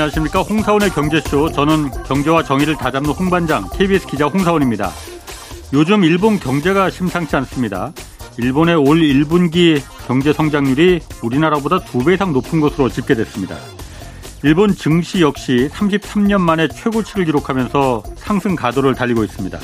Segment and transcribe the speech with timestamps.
[0.00, 4.90] 안녕하십니까 홍사원의 경제쇼 저는 경제와 정의를 다잡는 홍반장 KBS 기자 홍사원입니다.
[5.74, 7.92] 요즘 일본 경제가 심상치 않습니다.
[8.38, 13.56] 일본의 올 1분기 경제 성장률이 우리나라보다 두배 이상 높은 것으로 집계됐습니다.
[14.42, 19.58] 일본 증시 역시 33년 만에 최고치를 기록하면서 상승 가도를 달리고 있습니다.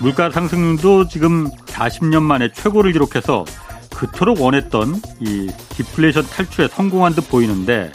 [0.00, 3.44] 물가 상승률도 지금 40년 만에 최고를 기록해서
[3.94, 7.92] 그토록 원했던 이 디플레이션 탈출에 성공한 듯 보이는데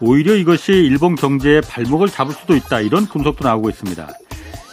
[0.00, 4.08] 오히려 이것이 일본 경제의 발목을 잡을 수도 있다 이런 분석도 나오고 있습니다.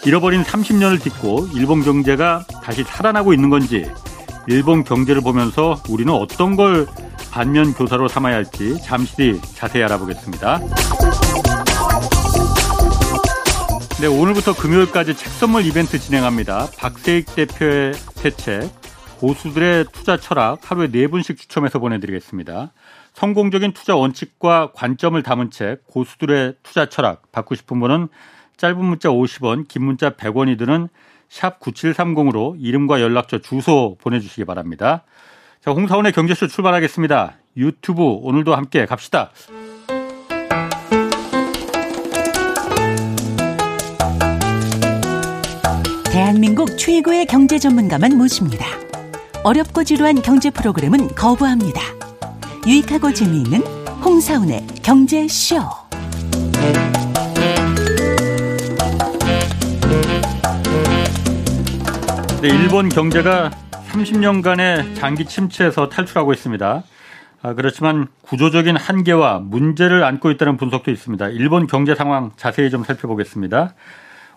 [0.05, 3.89] 잃어버린 30년을 딛고 일본 경제가 다시 살아나고 있는 건지
[4.47, 6.87] 일본 경제를 보면서 우리는 어떤 걸
[7.31, 10.59] 반면 교사로 삼아야 할지 잠시 뒤 자세히 알아보겠습니다.
[14.01, 16.69] 네, 오늘부터 금요일까지 책 선물 이벤트 진행합니다.
[16.77, 18.69] 박세익 대표의 새 책,
[19.19, 22.71] 고수들의 투자 철학 하루에 네 분씩 추첨해서 보내드리겠습니다.
[23.19, 28.07] 성공적인 투자 원칙과 관점을 담은 책 고수들의 투자 철학 받고 싶은 분은
[28.55, 30.87] 짧은 문자 50원, 긴 문자 100원이 드는
[31.27, 35.03] 샵 9730으로 이름과 연락처 주소 보내주시기 바랍니다.
[35.59, 37.33] 자, 홍사원의 경제쇼 출발하겠습니다.
[37.57, 39.31] 유튜브 오늘도 함께 갑시다.
[46.09, 48.65] 대한민국 최고의 경제 전문가만 모십니다.
[49.43, 51.98] 어렵고 지루한 경제 프로그램은 거부합니다.
[52.67, 53.61] 유익하고 재미있는
[54.03, 55.57] 홍사운의 경제쇼.
[62.41, 63.51] 네, 일본 경제가
[63.91, 66.83] 30년간의 장기 침체에서 탈출하고 있습니다.
[67.41, 71.29] 아, 그렇지만 구조적인 한계와 문제를 안고 있다는 분석도 있습니다.
[71.29, 73.73] 일본 경제 상황 자세히 좀 살펴보겠습니다.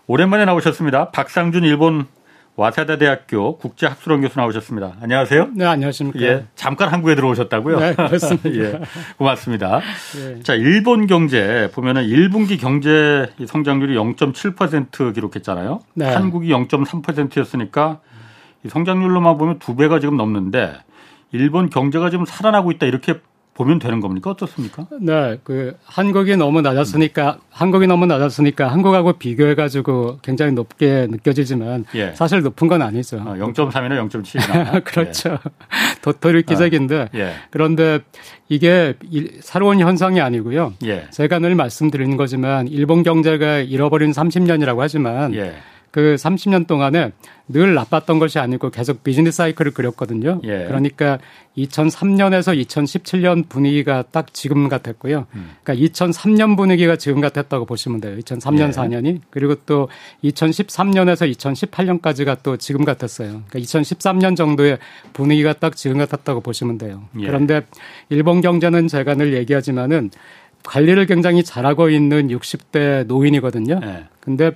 [0.07, 1.11] 오랜만에 나오셨습니다.
[1.11, 2.07] 박상준 일본
[2.55, 4.97] 와세다 대학교 국제학술원 교수 나오셨습니다.
[5.01, 5.49] 안녕하세요.
[5.55, 6.21] 네, 안녕하십니까.
[6.21, 7.79] 예, 잠깐 한국에 들어오셨다고요?
[7.79, 8.49] 네, 그렇습니다.
[8.53, 8.79] 예,
[9.17, 9.81] 고맙습니다.
[10.19, 10.43] 예.
[10.43, 15.79] 자, 일본 경제 보면은 1분기 경제 성장률이 0.7% 기록했잖아요.
[15.95, 16.13] 네.
[16.13, 18.01] 한국이 0.3%였으니까
[18.69, 20.73] 성장률로만 보면 두 배가 지금 넘는데
[21.31, 23.19] 일본 경제가 지금 살아나고 있다 이렇게
[23.53, 24.31] 보면 되는 겁니까?
[24.31, 24.87] 어떻습니까?
[24.99, 27.39] 네, 그 한국이 너무 낮았으니까 음.
[27.51, 32.13] 한국이 너무 낮았으니까 한국하고 비교해 가지고 굉장히 높게 느껴지지만 예.
[32.15, 33.17] 사실 높은 건 아니죠.
[33.17, 35.33] 어, 0.3이나 0.7이나 그렇죠.
[35.33, 35.37] 예.
[36.01, 37.33] 도토리 기적인데 아, 예.
[37.51, 37.99] 그런데
[38.49, 38.95] 이게
[39.41, 40.73] 새로운 현상이 아니고요.
[40.85, 41.07] 예.
[41.11, 45.53] 제가 늘 말씀드리는 거지만 일본 경제가 잃어버린 30년이라고 하지만 예.
[45.93, 47.11] 그 30년 동안에
[47.47, 50.41] 늘 나빴던 것이 아니고 계속 비즈니스 사이클을 그렸거든요.
[50.43, 50.65] 예.
[50.65, 51.19] 그러니까
[51.55, 55.27] 2003년에서 2017년 분위기가 딱 지금 같았고요.
[55.35, 55.51] 음.
[55.61, 58.17] 그러니까 2003년 분위기가 지금 같았다고 보시면 돼요.
[58.17, 58.71] 2003년 예.
[58.71, 59.21] 4년이.
[59.29, 59.87] 그리고 또
[60.23, 63.43] 2013년에서 2018년까지가 또 지금 같았어요.
[63.47, 64.79] 그러니까 2013년 정도의
[65.13, 67.03] 분위기가 딱 지금 같았다고 보시면 돼요.
[67.19, 67.27] 예.
[67.27, 67.61] 그런데
[68.09, 70.09] 일본 경제는 제가 늘 얘기하지만은
[70.63, 73.79] 관리를 굉장히 잘하고 있는 60대 노인이거든요.
[73.83, 74.05] 예.
[74.19, 74.53] 근데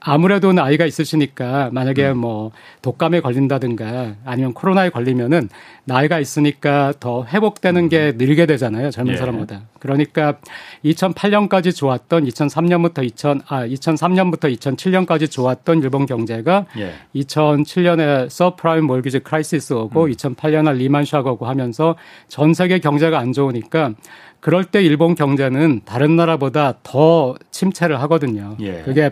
[0.00, 2.18] 아무래도 나이가 있으시니까 만약에 음.
[2.18, 5.50] 뭐 독감에 걸린다든가 아니면 코로나에 걸리면은
[5.84, 8.16] 나이가 있으니까 더 회복되는 게 음.
[8.16, 8.90] 늦게 되잖아요.
[8.90, 9.16] 젊은 예.
[9.18, 9.62] 사람보다.
[9.78, 10.38] 그러니까
[10.84, 16.94] 2008년까지 좋았던 2003년부터 2000, 아, 2003년부터 2007년까지 좋았던 일본 경제가 예.
[17.14, 20.10] 2007년에 subprime mortgage crisis 오고 음.
[20.12, 21.96] 2008년에 리만 쇼크 오고 하면서
[22.28, 23.92] 전 세계 경제가 안 좋으니까
[24.44, 28.58] 그럴 때 일본 경제는 다른 나라보다 더 침체를 하거든요.
[28.60, 28.82] 예.
[28.84, 29.10] 그게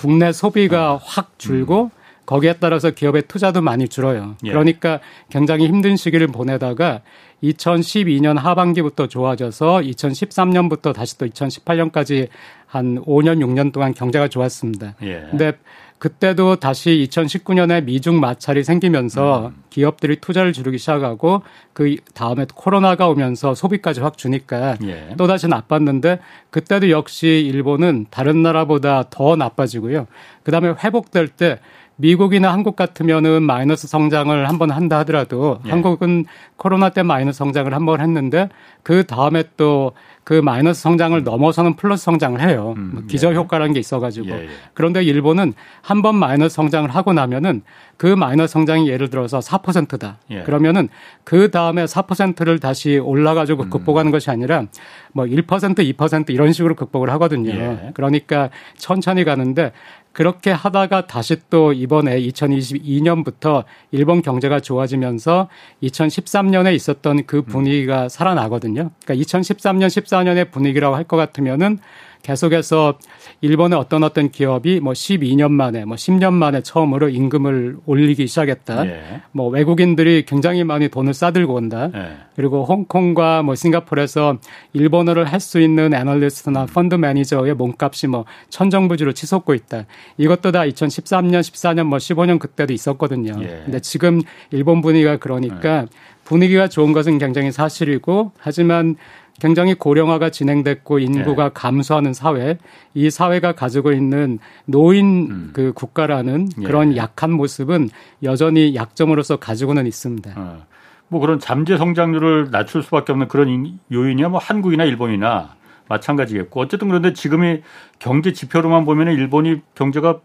[0.00, 1.00] 국내 소비가 아.
[1.02, 1.90] 확 줄고 음.
[2.24, 4.36] 거기에 따라서 기업의 투자도 많이 줄어요.
[4.44, 4.50] 예.
[4.50, 5.00] 그러니까
[5.30, 7.00] 굉장히 힘든 시기를 보내다가
[7.42, 12.28] 2012년 하반기부터 좋아져서 2013년부터 다시 또 2018년까지
[12.66, 14.94] 한 5년 6년 동안 경제가 좋았습니다.
[15.02, 15.26] 예.
[15.30, 15.52] 근데
[16.00, 19.62] 그때도 다시 2019년에 미중 마찰이 생기면서 음.
[19.68, 21.42] 기업들이 투자를 줄이기 시작하고
[21.74, 25.10] 그 다음에 코로나가 오면서 소비까지 확 주니까 예.
[25.18, 26.18] 또 다시 나빴는데
[26.48, 30.06] 그때도 역시 일본은 다른 나라보다 더 나빠지고요.
[30.42, 31.58] 그다음에 회복될 때
[31.96, 35.70] 미국이나 한국 같으면은 마이너스 성장을 한 번 한다 하더라도 예.
[35.70, 36.24] 한국은
[36.56, 38.48] 코로나 때 마이너스 성장을 한 번 했는데
[38.82, 39.92] 그 다음에 또
[40.30, 42.74] 그 마이너스 성장을 넘어서는 플러스 성장을 해요.
[42.76, 43.34] 음, 뭐 기저 예.
[43.34, 44.48] 효과라는 게 있어가지고 예, 예.
[44.74, 47.62] 그런데 일본은 한 번 마이너스 성장을 하고 나면은
[48.00, 50.16] 그 마이너스 성장이 예를 들어서 4%다.
[50.30, 50.40] 예.
[50.44, 50.88] 그러면은
[51.22, 53.68] 그 다음에 4%를 다시 올라가지고 음.
[53.68, 54.64] 극복하는 것이 아니라
[55.12, 57.50] 뭐 1%, 2% 이런 식으로 극복을 하거든요.
[57.52, 57.90] 예.
[57.92, 58.48] 그러니까
[58.78, 59.72] 천천히 가는데
[60.12, 65.48] 그렇게 하다가 다시 또 이번에 2022년부터 일본 경제가 좋아지면서
[65.82, 67.44] 2013년에 있었던 그 음.
[67.44, 68.92] 분위기가 살아나거든요.
[69.04, 71.78] 그러니까 2013년, 14년의 분위기라고 할 것 같으면은
[72.22, 72.98] 계속해서
[73.40, 78.86] 일본의 어떤 어떤 기업이 뭐 12년 만에 뭐 10년 만에 처음으로 임금을 올리기 시작했다.
[78.86, 79.22] 예.
[79.32, 81.90] 뭐 외국인들이 굉장히 많이 돈을 싸들고 온다.
[81.94, 82.12] 예.
[82.36, 84.38] 그리고 홍콩과 뭐 싱가포르에서
[84.72, 89.86] 일본어를 할 수 있는 애널리스트나 펀드 매니저의 몸값이 뭐 천정부지로 치솟고 있다.
[90.18, 93.32] 이것도 다 2013년, 14년, 뭐 15년 그때도 있었거든요.
[93.42, 93.62] 예.
[93.64, 94.20] 근데 지금
[94.50, 95.86] 일본 분위기가 그러니까 예.
[96.24, 98.96] 분위기가 좋은 것은 굉장히 사실이고 하지만
[99.40, 101.50] 굉장히 고령화가 진행됐고 인구가 예.
[101.52, 102.58] 감소하는 사회,
[102.94, 105.50] 이 사회가 가지고 있는 노인 음.
[105.52, 106.62] 그 국가라는 예.
[106.64, 107.88] 그런 약한 모습은
[108.22, 110.32] 여전히 약점으로서 가지고는 있습니다.
[110.36, 110.62] 어.
[111.08, 115.56] 뭐 그런 잠재 성장률을 낮출 수밖에 없는 그런 요인이야 뭐 한국이나 일본이나
[115.88, 117.62] 마찬가지겠고 어쨌든 그런데 지금의
[117.98, 120.20] 경제 지표로만 보면 일본이 경제가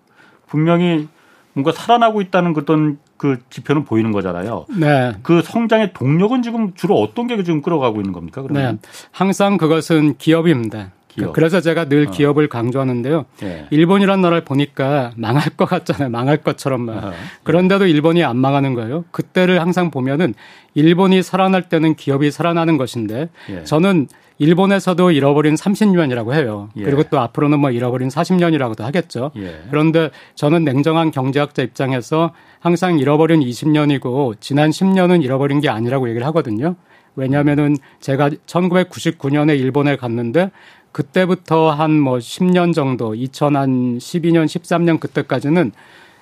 [0.45, 1.07] 분명히
[1.53, 4.65] 뭔가 살아나고 있다는 어떤 그 지표는 보이는 거잖아요.
[4.77, 5.13] 네.
[5.23, 8.41] 그 성장의 동력은 지금 주로 어떤 게 지금 끌어가고 있는 겁니까?
[8.41, 8.79] 그러면?
[8.81, 8.89] 네.
[9.11, 10.91] 항상 그것은 기업입니다.
[11.15, 11.33] 기업.
[11.33, 12.11] 그래서 제가 늘 어.
[12.11, 13.25] 기업을 강조하는데요.
[13.39, 13.65] 네.
[13.71, 16.09] 일본이란 나라를 보니까 망할 것 같잖아요.
[16.09, 16.97] 망할 것처럼만.
[17.03, 17.11] 어.
[17.43, 19.05] 그런데도 일본이 안 망하는 거예요.
[19.11, 20.33] 그때를 항상 보면은
[20.73, 23.63] 일본이 살아날 때는 기업이 살아나는 것인데 예.
[23.63, 24.07] 저는
[24.37, 26.69] 일본에서도 잃어버린 30년이라고 해요.
[26.75, 26.83] 예.
[26.83, 29.31] 그리고 또 앞으로는 뭐 잃어버린 40년이라고도 하겠죠.
[29.37, 29.61] 예.
[29.69, 36.75] 그런데 저는 냉정한 경제학자 입장에서 항상 잃어버린 20년이고 지난 10년은 잃어버린 게 아니라고 얘기를 하거든요.
[37.15, 40.51] 왜냐하면은 제가 1999년에 일본에 갔는데
[40.95, 45.73] 그때부터 한 뭐 10년 정도, 2012년, 13년 그때까지는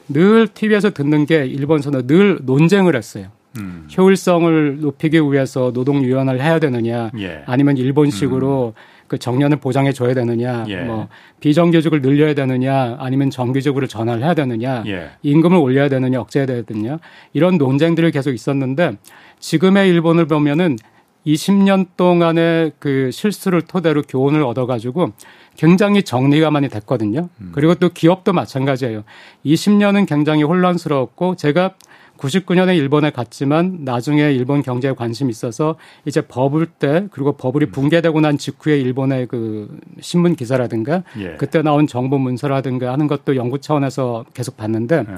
[0.10, 3.28] 늘 TV에서 듣는 게 일본에서는 늘 논쟁을 했어요.
[3.60, 3.88] 음.
[3.96, 7.44] 효율성을 높이기 위해서 노동 유연을 해야 되느냐, 예.
[7.46, 8.82] 아니면 일본식으로 음.
[9.08, 10.78] 그 정년을 보장해 줘야 되느냐, 예.
[10.78, 11.08] 뭐
[11.40, 15.12] 비정규직을 늘려야 되느냐, 아니면 정규직으로 전환을 해야 되느냐, 예.
[15.22, 16.98] 임금을 올려야 되느냐, 억제해야 되느냐
[17.34, 18.98] 이런 논쟁들이 계속 있었는데
[19.40, 20.78] 지금의 일본을 보면은
[21.26, 25.14] 20년 동안의 그 실수를 토대로 교훈을 얻어가지고
[25.56, 27.30] 굉장히 정리가 많이 됐거든요.
[27.40, 27.52] 음.
[27.54, 29.04] 그리고 또 기업도 마찬가지예요.
[29.46, 31.76] 20년은 굉장히 혼란스러웠고 제가
[32.18, 35.76] 99년에 일본에 갔지만 나중에 일본 경제에 관심이 있어서
[36.06, 37.72] 이제 버블 때 그리고 버블이 음.
[37.72, 41.36] 붕괴되고 난 직후에 일본의 그 신문 기사라든가 예.
[41.38, 45.16] 그때 나온 정보 문서라든가 하는 것도 연구 차원에서 계속 봤는데 예.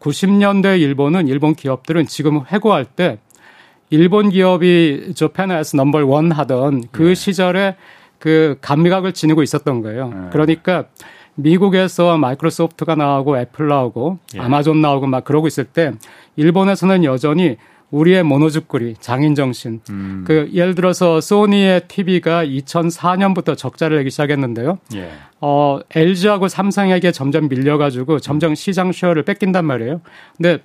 [0.00, 3.18] 90년대 일본은 일본 기업들은 지금 회고할 때
[3.92, 7.14] 일본 기업이 Japan as number one 하던 그 예.
[7.14, 7.76] 시절에
[8.18, 10.10] 그 감각을 지니고 있었던 거예요.
[10.14, 10.30] 예.
[10.30, 10.86] 그러니까
[11.34, 14.40] 미국에서 마이크로소프트가 나오고 애플 나오고 예.
[14.40, 15.92] 아마존 나오고 막 그러고 있을 때
[16.36, 17.58] 일본에서는 여전히
[17.90, 19.80] 우리의 ものづくり 장인 정신.
[19.90, 20.24] 음.
[20.26, 24.78] 그 예를 들어서 소니의 TV가 2004년부터 적자를 내기 시작했는데요.
[24.94, 25.10] 예.
[25.42, 30.00] 어 LG하고 삼성에게 점점 밀려가지고 점점 시장 쉐어를 뺏긴단 말이에요.
[30.38, 30.60] 근데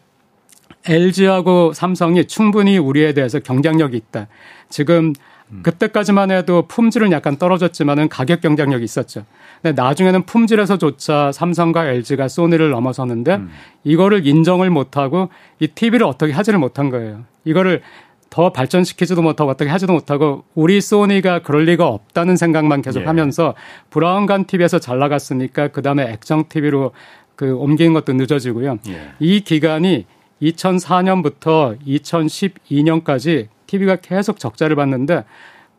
[0.86, 4.28] LG하고 삼성이 충분히 우리에 대해서 경쟁력이 있다.
[4.70, 5.14] 지금
[5.52, 5.62] 음.
[5.64, 9.26] 그때까지만 해도 품질은 약간 떨어졌지만은 가격 경쟁력이 있었죠.
[9.62, 13.50] 근데 나중에는 품질에서조차 삼성과 LG가 소니를 넘어섰는데 음.
[13.84, 15.30] 이거를 인정을 못하고
[15.60, 17.24] 이 TV를 어떻게 하지를 못한 거예요.
[17.46, 17.82] 이거를
[18.30, 23.06] 더 발전시키지도 못하고 어떻게 하지도 못하고 우리 소니가 그럴 리가 없다는 생각만 계속 예.
[23.06, 23.56] 하면서
[23.90, 26.92] 브라운관 TV에서 잘 나갔으니까 그 다음에 액정 TV로
[27.36, 28.80] 그 옮기는 것도 늦어지고요.
[28.90, 29.12] 예.
[29.20, 30.06] 이 기간이
[30.42, 35.24] 2004년부터 2012년까지 TV가 계속 적자를 봤는데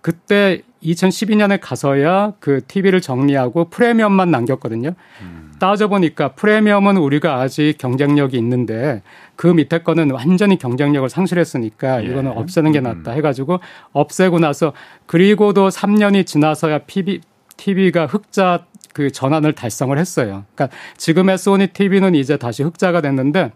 [0.00, 4.94] 그때 2012년에 가서야 그 TV를 정리하고 프리미엄만 남겼거든요.
[5.22, 5.52] 음.
[5.58, 9.02] 따져보니까 프리미엄은 우리가 아직 경쟁력이 있는데
[9.34, 12.08] 그 밑에 거는 완전히 경쟁력을 상실했으니까 예.
[12.08, 12.84] 이거는 없애는 게 음.
[12.84, 13.58] 낫다 해가지고
[13.92, 14.72] 없애고 나서
[15.06, 17.20] 그리고도 3년이 지나서야 PB,
[17.56, 18.66] TV가 흑자
[18.98, 20.44] 그 전환을 달성을 했어요.
[20.56, 23.52] 그러니까 지금의 소니 TV는 이제 다시 흑자가 됐는데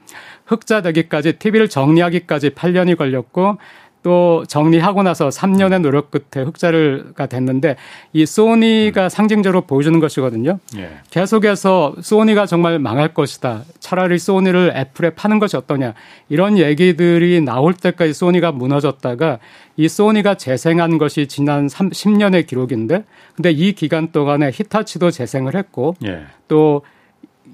[0.47, 3.59] 흑자 되기까지 TV를 정리하기까지 8년이 걸렸고
[4.03, 7.77] 또 정리하고 나서 3년의 노력 끝에 흑자가 됐는데
[8.13, 9.09] 이 소니가 음.
[9.09, 10.59] 상징적으로 보여주는 것이거든요.
[10.77, 10.91] 예.
[11.11, 13.63] 계속해서 소니가 정말 망할 것이다.
[13.79, 15.95] 차라리 소니를 애플에 파는 것이 어떠냐.
[16.29, 19.39] 이런 얘기들이 나올 때까지 소니가 무너졌다가
[19.77, 23.05] 이 소니가 재생한 것이 지난 3, 10년의 기록인데
[23.37, 26.23] 근데 이 기간 동안에 히타치도 재생을 했고 예.
[26.49, 26.83] 또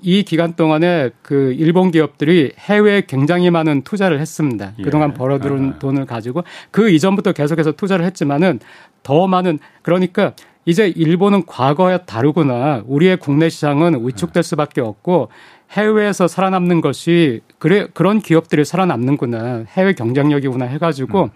[0.03, 4.73] 이 기간 동안에 그 일본 기업들이 해외에 굉장히 많은 투자를 했습니다.
[4.79, 4.83] 예.
[4.83, 5.79] 그동안 벌어들은 아.
[5.79, 8.61] 돈을 가지고 그 이전부터 계속해서 투자를 했지만은
[9.03, 12.83] 더 많은 그러니까 이제 일본은 과거에 다르구나.
[12.87, 15.31] 우리의 국내 시장은 위축될 수밖에 없고
[15.71, 19.65] 해외에서 살아남는 것이 그래 그런 기업들이 살아남는구나.
[19.69, 21.29] 해외 경쟁력이구나 해 가지고 음.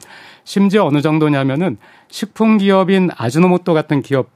[0.45, 1.79] 심지어 어느 정도냐면은
[2.09, 4.29] 식품 기업인 아즈노모토 같은 기업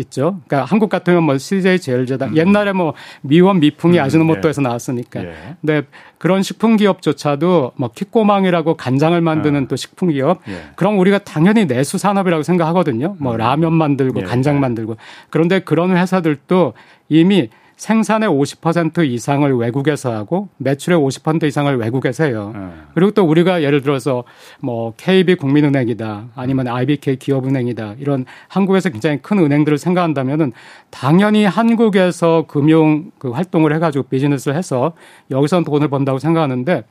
[0.00, 0.40] 있죠.
[0.46, 2.36] 그러니까 한국 같으면 뭐 CJ 제일제당 음.
[2.36, 4.68] 옛날에 뭐 미원 미풍이 음, 아지노모토에서 네.
[4.68, 5.24] 나왔으니까.
[5.24, 5.34] 예.
[5.60, 5.82] 근데
[6.18, 9.68] 그런 식품 기업조차도 뭐 킥고망이라고 간장을 만드는 아.
[9.68, 10.40] 또 식품 기업.
[10.48, 10.70] 예.
[10.76, 13.16] 그럼 우리가 당연히 내수 산업이라고 생각하거든요.
[13.18, 13.38] 뭐 음.
[13.38, 14.24] 라면 만들고 예.
[14.24, 14.96] 간장 만들고.
[15.30, 16.74] 그런데 그런 회사들도
[17.08, 17.48] 이미
[17.80, 22.52] 생산의 50% 이상을 외국에서 하고 매출의 50% 이상을 외국에서 해요.
[22.54, 22.60] 네.
[22.92, 24.24] 그리고 또 우리가 예를 들어서
[24.60, 30.52] 뭐 KB 국민은행이다 아니면 IBK 기업은행이다 이런 한국에서 굉장히 큰 은행들을 생각한다면은
[30.90, 34.92] 당연히 한국에서 금융 그 활동을 해가지고 비즈니스를 해서
[35.30, 36.84] 여기서 돈을 번다고 생각하는데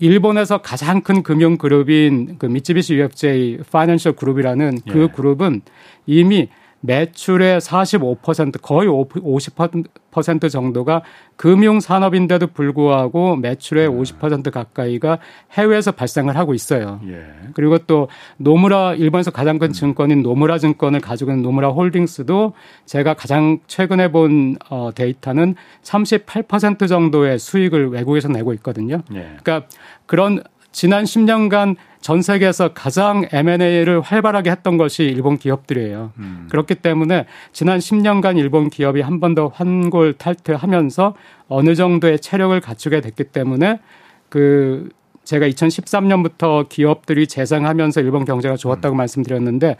[0.00, 5.06] 일본에서 가장 큰 금융 그룹인 그 미쯔비시 UFJ 파이낸셜 그룹이라는 그 예.
[5.14, 5.60] 그룹은
[6.06, 6.48] 이미
[6.80, 11.02] 매출의 45% 거의 50% 정도가
[11.36, 13.94] 금융 산업인데도 불구하고 매출의 네.
[13.94, 15.18] 50% 가까이가
[15.52, 17.00] 해외에서 발생을 하고 있어요.
[17.08, 17.24] 예.
[17.54, 22.54] 그리고 또 노무라 일본에서 가장 큰 증권인 노무라 증권을 가지고 있는 노무라 홀딩스도
[22.86, 29.02] 제가 가장 최근에 본 어, 데이터는 38% 정도의 수익을 외국에서 내고 있거든요.
[29.14, 29.36] 예.
[29.42, 29.66] 그러니까
[30.06, 36.12] 그런 지난 10년간 전 세계에서 가장 M&A를 활발하게 했던 것이 일본 기업들이에요.
[36.18, 36.46] 음.
[36.50, 41.14] 그렇기 때문에 지난 10년간 일본 기업이 한 번 더 환골 탈퇴하면서
[41.48, 43.80] 어느 정도의 체력을 갖추게 됐기 때문에
[44.28, 44.88] 그
[45.24, 48.98] 제가 2013년부터 기업들이 재생하면서 일본 경제가 좋았다고 음.
[48.98, 49.76] 말씀드렸는데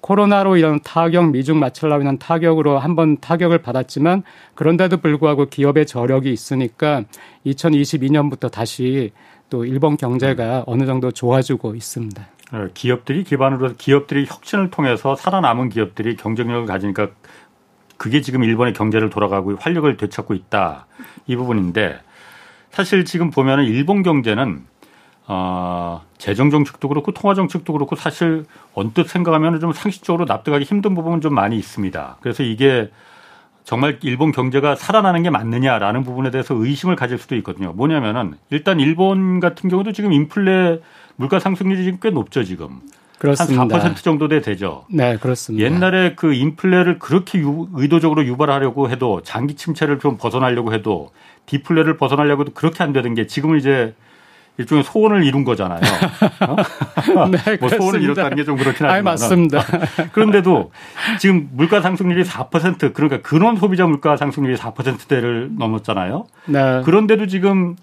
[0.00, 4.22] 코로나로 이런 타격, 미중 마찰로 인한 타격으로 한 번 타격을 받았지만
[4.54, 7.02] 그런데도 불구하고 기업의 저력이 있으니까
[7.44, 9.10] 2022년부터 다시
[9.48, 12.26] 또 일본 경제가 어느 정도 좋아지고 있습니다.
[12.52, 17.08] 어, 기업들이 기반으로 기업들이 혁신을 통해서 살아남은 기업들이 경쟁력을 가지니까
[17.96, 20.86] 그게 지금 일본의 경제를 돌아가고 활력을 되찾고 있다
[21.26, 21.98] 이 부분인데
[22.70, 24.64] 사실 지금 보면은 일본 경제는
[25.28, 31.20] 어, 재정 정책도 그렇고 통화 정책도 그렇고 사실 언뜻 생각하면 좀 상식적으로 납득하기 힘든 부분은
[31.20, 32.18] 좀 많이 있습니다.
[32.20, 32.90] 그래서 이게
[33.66, 37.72] 정말 일본 경제가 살아나는 게 맞느냐라는 부분에 대해서 의심을 가질 수도 있거든요.
[37.72, 40.78] 뭐냐면은 일단 일본 같은 경우도 지금 인플레
[41.16, 42.80] 물가 상승률이 지금 꽤 높죠, 지금.
[43.18, 43.64] 그렇습니다.
[43.64, 44.84] 한4% 정도 돼 되죠.
[44.88, 45.66] 네, 그렇습니다.
[45.66, 51.10] 옛날에 그 인플레를 그렇게 유, 의도적으로 유발하려고 해도 장기 침체를 좀 벗어나려고 해도
[51.46, 53.96] 디플레를 벗어나려고 해도 그렇게 안 되는 게 지금은 이제
[54.58, 55.80] 일종의 소원을 이룬 거잖아요.
[57.16, 57.28] 어?
[57.28, 59.04] 네, 뭐 소원을 이뤘다는 게 좀 그렇긴 하지만.
[59.04, 59.60] 맞습니다.
[60.12, 60.70] 그런데도
[61.18, 66.26] 지금 물가 상승률이 4% 그러니까 근원 소비자 물가 상승률이 4%대를 넘었잖아요.
[66.46, 66.82] 네.
[66.84, 67.76] 그런데도 지금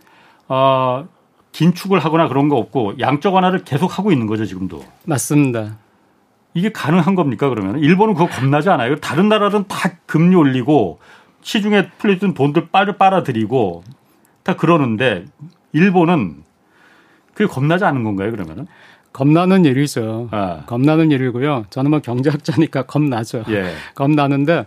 [0.48, 1.06] 어
[1.52, 4.84] 긴축을 하거나 그런 거 없고 양적 완화를 계속 하고 있는 거죠, 지금도.
[5.06, 5.78] 맞습니다.
[6.56, 7.80] 이게 가능한 겁니까, 그러면?
[7.80, 8.96] 일본은 그거 겁나지 않아요?
[8.98, 11.00] 다른 나라는 다 금리 올리고
[11.42, 13.84] 시중에 풀려있던 돈들 빨아 빨아들이고
[14.44, 15.26] 다 그러는데
[15.74, 16.38] 일본은
[17.34, 18.68] 그게 겁나지 않은 건가요, 그러면은?
[19.12, 20.28] 겁나는 일이죠.
[20.32, 20.64] 아.
[20.66, 21.66] 겁나는 일이고요.
[21.70, 23.44] 저는 뭐 경제학자니까 겁나죠.
[23.50, 23.74] 예.
[23.96, 24.66] 겁나는데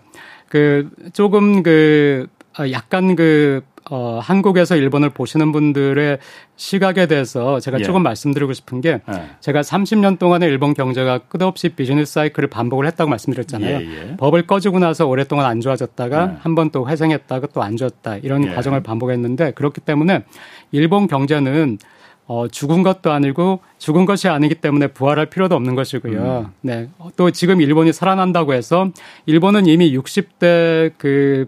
[0.49, 6.19] 그 조금 그 아, 약간 그 어, 한국에서 일본을 보시는 분들의
[6.57, 7.85] 시각에 대해서 제가 예.
[7.85, 9.23] 조금 말씀드리고 싶은 게 예.
[9.41, 13.77] 제가 30년 동안의 일본 경제가 끝없이 비즈니스 사이클을 반복을 했다고 말씀드렸잖아요.
[13.79, 14.17] 예, 예.
[14.17, 16.37] 법을 꺼지고 나서 오랫동안 안 좋아졌다가 예.
[16.41, 18.55] 한번 또 회생했다가 또 안 좋았다 이런 예.
[18.55, 20.25] 과정을 반복했는데 그렇기 때문에
[20.73, 21.79] 일본 경제는
[22.28, 26.47] 어, 죽은 것도 아니고 죽은 것이 아니기 때문에 부활할 필요도 없는 것이고요.
[26.49, 26.52] 음.
[26.61, 26.88] 네.
[27.16, 28.90] 또 지금 일본이 살아난다고 해서
[29.26, 31.47] 일본은 이미 60대 그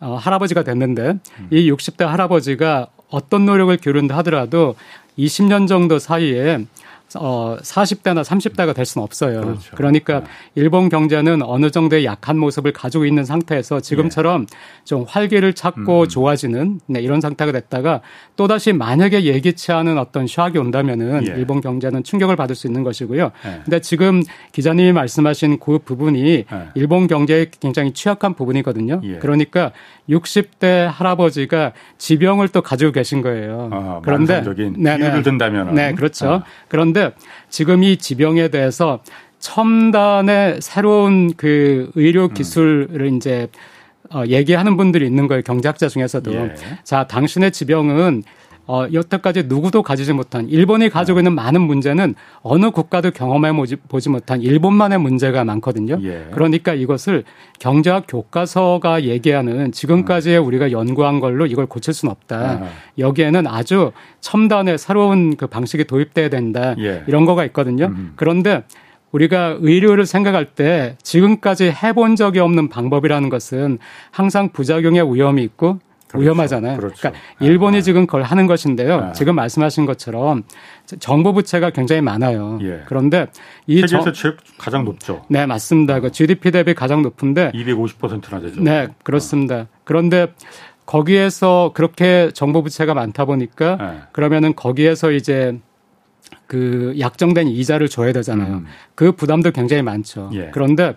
[0.00, 1.48] 어, 할아버지가 됐는데 음.
[1.50, 4.74] 이 60대 할아버지가 어떤 노력을 기울인다 하더라도
[5.18, 6.66] 20년 정도 사이에
[7.18, 9.40] 어 40대나 30대가 될 수는 없어요.
[9.40, 9.76] 그렇죠.
[9.76, 10.26] 그러니까 네.
[10.54, 14.56] 일본 경제는 어느 정도의 약한 모습을 가지고 있는 상태에서 지금처럼 네.
[14.84, 16.08] 좀 활기를 찾고 음.
[16.08, 18.00] 좋아지는 네, 이런 상태가 됐다가
[18.36, 21.32] 또 다시 만약에 예기치 않은 어떤 샥이 온다면은 예.
[21.32, 23.32] 일본 경제는 충격을 받을 수 있는 것이고요.
[23.44, 23.60] 네.
[23.64, 26.68] 근데 지금 기자님이 말씀하신 그 부분이 네.
[26.74, 29.00] 일본 경제에 굉장히 취약한 부분이거든요.
[29.04, 29.18] 예.
[29.18, 29.72] 그러니까
[30.08, 33.70] 60대 할아버지가 지병을 또 가지고 계신 거예요.
[33.72, 34.42] 아, 그런데
[34.76, 35.22] 네, 네.
[35.22, 36.28] 든다면 네, 그렇죠.
[36.28, 36.44] 아.
[36.68, 37.12] 그런데
[37.48, 39.00] 지금 이 지병에 대해서
[39.38, 42.34] 첨단의 새로운 그 의료 음.
[42.34, 43.16] 기술을 음.
[43.16, 43.48] 이제
[44.12, 45.42] 어, 얘기하는 분들이 있는 거예요.
[45.42, 46.32] 경제학자 중에서도.
[46.32, 46.54] 예.
[46.84, 48.22] 자, 당신의 지병은
[48.66, 53.52] 어, 여태까지 누구도 가지지 못한 일본이 가지고 있는 많은 문제는 어느 국가도 경험해
[53.88, 55.98] 보지 못한 일본만의 문제가 많거든요.
[56.02, 56.26] 예.
[56.32, 57.24] 그러니까 이것을
[57.60, 60.46] 경제학 교과서가 얘기하는 지금까지 음.
[60.46, 62.36] 우리가 연구한 걸로 이걸 고칠 수는 없다.
[62.36, 62.68] 아.
[62.98, 66.74] 여기에는 아주 첨단의 새로운 그 방식이 도입돼야 된다.
[66.78, 67.04] 예.
[67.06, 67.86] 이런 거가 있거든요.
[67.86, 68.12] 음.
[68.16, 68.64] 그런데
[69.12, 73.78] 우리가 의료를 생각할 때 지금까지 해본 적이 없는 방법이라는 것은
[74.10, 75.78] 항상 부작용의 위험이 있고
[76.16, 76.22] 그렇죠.
[76.22, 76.76] 위험하잖아요.
[76.78, 76.96] 그렇죠.
[76.98, 77.80] 그러니까 일본이 아.
[77.80, 78.94] 지금 그걸 하는 것인데요.
[78.96, 79.12] 아.
[79.12, 80.44] 지금 말씀하신 것처럼
[80.98, 82.58] 정부 부채가 굉장히 많아요.
[82.62, 82.82] 예.
[82.86, 83.26] 그런데
[83.66, 84.36] 이 세계에서 정...
[84.58, 85.24] 가장 높죠.
[85.28, 86.00] 네, 맞습니다.
[86.00, 88.60] 그 GDP 대비 가장 높은데 250%나 되죠.
[88.60, 89.66] 네, 그렇습니다.
[89.84, 90.28] 그런데
[90.86, 94.00] 거기에서 그렇게 정부 부채가 많다 보니까 네.
[94.12, 95.58] 그러면은 거기에서 이제
[96.46, 98.54] 그 약정된 이자를 줘야 되잖아요.
[98.54, 98.66] 음.
[98.94, 100.30] 그 부담도 굉장히 많죠.
[100.34, 100.50] 예.
[100.52, 100.94] 그런데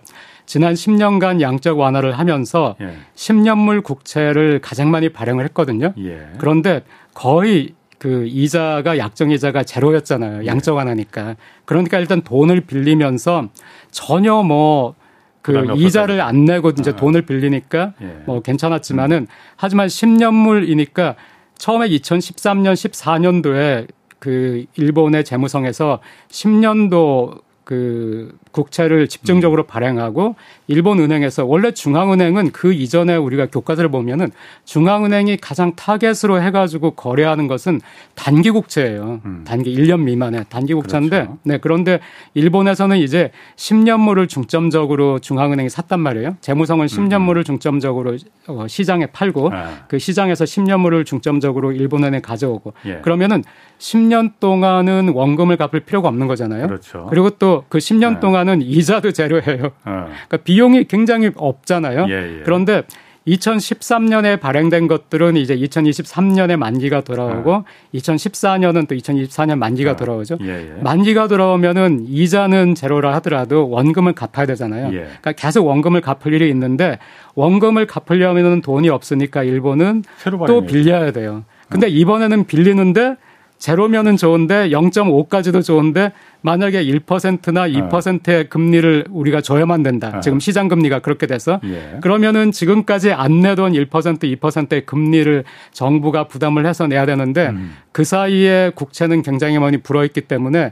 [0.50, 2.96] 지난 10년간 양적 완화를 하면서 예.
[3.14, 5.94] 10년물 국채를 가장 많이 발행을 했거든요.
[6.00, 6.28] 예.
[6.40, 6.82] 그런데
[7.14, 10.42] 거의 그 이자가 약정 이자가 제로였잖아요.
[10.42, 10.48] 예.
[10.48, 11.36] 양적 완화니까.
[11.66, 13.50] 그러니까 일단 돈을 빌리면서
[13.92, 16.96] 전혀 뭐그 이자를 안 내고 이제 아.
[16.96, 18.24] 돈을 빌리니까 예.
[18.26, 19.28] 뭐 괜찮았지만은 음.
[19.56, 21.14] 하지만 10년물이니까
[21.60, 23.88] 처음에 2013년 14년도에
[24.18, 27.40] 그 일본의 재무성에서 10년도
[27.70, 29.68] 그 국채를 집중적으로 음.
[29.68, 30.34] 발행하고
[30.66, 34.32] 일본 은행에서 원래 중앙은행은 그 이전에 우리가 교과서를 보면은
[34.66, 37.80] 중앙은행이 가장 타겟으로 해가지고 거래하는 것은
[38.16, 39.22] 단기 국채예요.
[39.24, 39.44] 음.
[39.46, 41.38] 단기 1년 미만의 단기 국채인데 그렇죠.
[41.44, 42.00] 네 그런데
[42.34, 46.38] 일본에서는 이제 10년물을 중점적으로 중앙은행이 샀단 말이에요.
[46.42, 47.44] 재무성은 10년물을 음.
[47.44, 49.86] 중점적으로 어, 시장에 팔고 아.
[49.88, 52.96] 그 시장에서 10년물을 중점적으로 일본은행에 가져오고 예.
[53.04, 53.44] 그러면은
[53.80, 56.68] 10년 동안은 원금을 갚을 필요가 없는 거잖아요.
[56.68, 57.08] 그렇죠.
[57.10, 58.20] 그리고 또 그 10년 네.
[58.20, 59.66] 동안은 이자도 제로예요.
[59.86, 60.06] 어.
[60.06, 62.08] 그러니까 비용이 굉장히 없잖아요.
[62.10, 62.42] 예, 예.
[62.44, 62.84] 그런데
[63.28, 67.64] 2013년에 발행된 것들은 이제 2023년에 만기가 돌아오고 어.
[67.94, 69.96] 2014년은 또 2024년 만기가 어.
[69.96, 70.38] 돌아오죠.
[70.42, 70.82] 예, 예.
[70.82, 74.88] 만기가 돌아오면은 이자는 제로라 하더라도 원금을 갚아야 되잖아요.
[74.94, 74.98] 예.
[75.02, 76.98] 그러니까 계속 원금을 갚을 일이 있는데
[77.36, 80.04] 원금을 갚으려면은 돈이 없으니까 일본은
[80.48, 81.44] 또 빌려야 돼요.
[81.70, 81.90] 근데 어.
[81.90, 83.16] 이번에는 빌리는데
[83.60, 88.44] 제로면은 좋은데 0.5까지도 좋은데 만약에 1%나 2%의 어.
[88.50, 90.14] 금리를 우리가 줘야만 된다.
[90.16, 90.20] 어.
[90.22, 92.00] 지금 시장 금리가 그렇게 돼서 예.
[92.02, 97.76] 그러면은 지금까지 안 내던 1% 2%의 금리를 정부가 부담을 해서 내야 되는데 음.
[97.92, 100.72] 그 사이에 국채는 굉장히 많이 불어 있기 때문에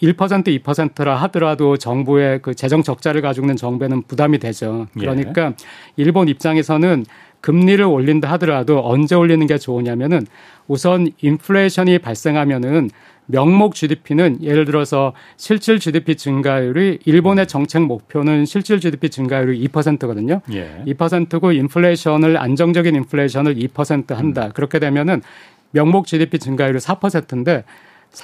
[0.00, 4.86] 1% 2%라 하더라도 정부의 그 재정 적자를 가지고 있는 정부에는 부담이 되죠.
[4.96, 5.00] 예.
[5.00, 5.54] 그러니까 예.
[5.96, 7.04] 일본 입장에서는
[7.40, 10.26] 금리를 올린다 하더라도 언제 올리는 게 좋으냐면은
[10.68, 12.90] 우선 인플레이션이 발생하면은
[13.26, 20.40] 명목 GDP는 예를 들어서 실질 GDP 증가율이 일본의 정책 목표는 실질 GDP 증가율이 2%거든요.
[20.52, 20.82] 예.
[20.86, 24.46] 2%고 인플레이션을 안정적인 인플레이션을 2% 한다.
[24.46, 24.50] 음.
[24.52, 25.22] 그렇게 되면은
[25.70, 27.64] 명목 GDP 증가율이 4%인데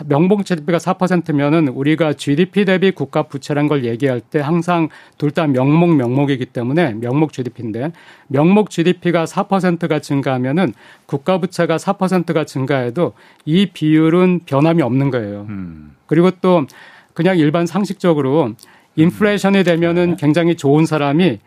[0.07, 5.95] 명봉 GDP가 4%면은 우리가 GDP 대비 국가 부채란 걸 얘기할 때 항상 둘 다 명목
[5.97, 7.93] 명목이기 때문에 명목 GDP인데
[8.29, 10.73] 명목 GDP가 4%가 증가하면은
[11.05, 13.13] 국가 부채가 4%가 증가해도
[13.45, 15.47] 이 비율은 변함이 없는 거예요.
[15.49, 15.95] 음.
[16.07, 16.67] 그리고 또
[17.13, 18.55] 그냥 일반 상식적으로
[18.97, 20.17] 인플레이션이 되면은 네.
[20.19, 21.39] 굉장히 좋은 사람이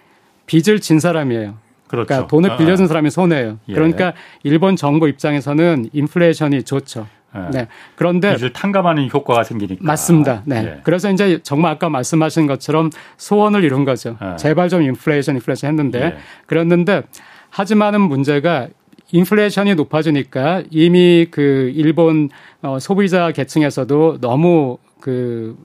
[0.46, 1.58] 빚을 진 사람이에요.
[1.88, 2.08] 그렇죠.
[2.08, 2.88] 그러니까 돈을 빌려준 아, 아.
[2.88, 3.58] 사람이 손해예요.
[3.70, 3.74] 예.
[3.74, 7.08] 그러니까 일본 정부 입장에서는 인플레이션이 좋죠.
[7.34, 7.50] 네.
[7.52, 7.68] 네.
[7.96, 10.44] 그런데 빚을 탕감하는 효과가 생기니까 맞습니다.
[10.46, 10.62] 네.
[10.64, 10.80] 네.
[10.84, 14.18] 그래서 이제 정말 아까 말씀하신 것처럼 소원을 이룬 거죠.
[14.22, 14.36] 네.
[14.38, 16.18] 제발 좀 인플레이션 인플레이션 했는데 네.
[16.48, 17.04] 그랬는데
[17.50, 18.68] 하지만은 문제가
[19.12, 22.30] 인플레이션이 높아지니까 이미 그 일본
[22.62, 25.58] 어, 소비자 계층에서도 너무 그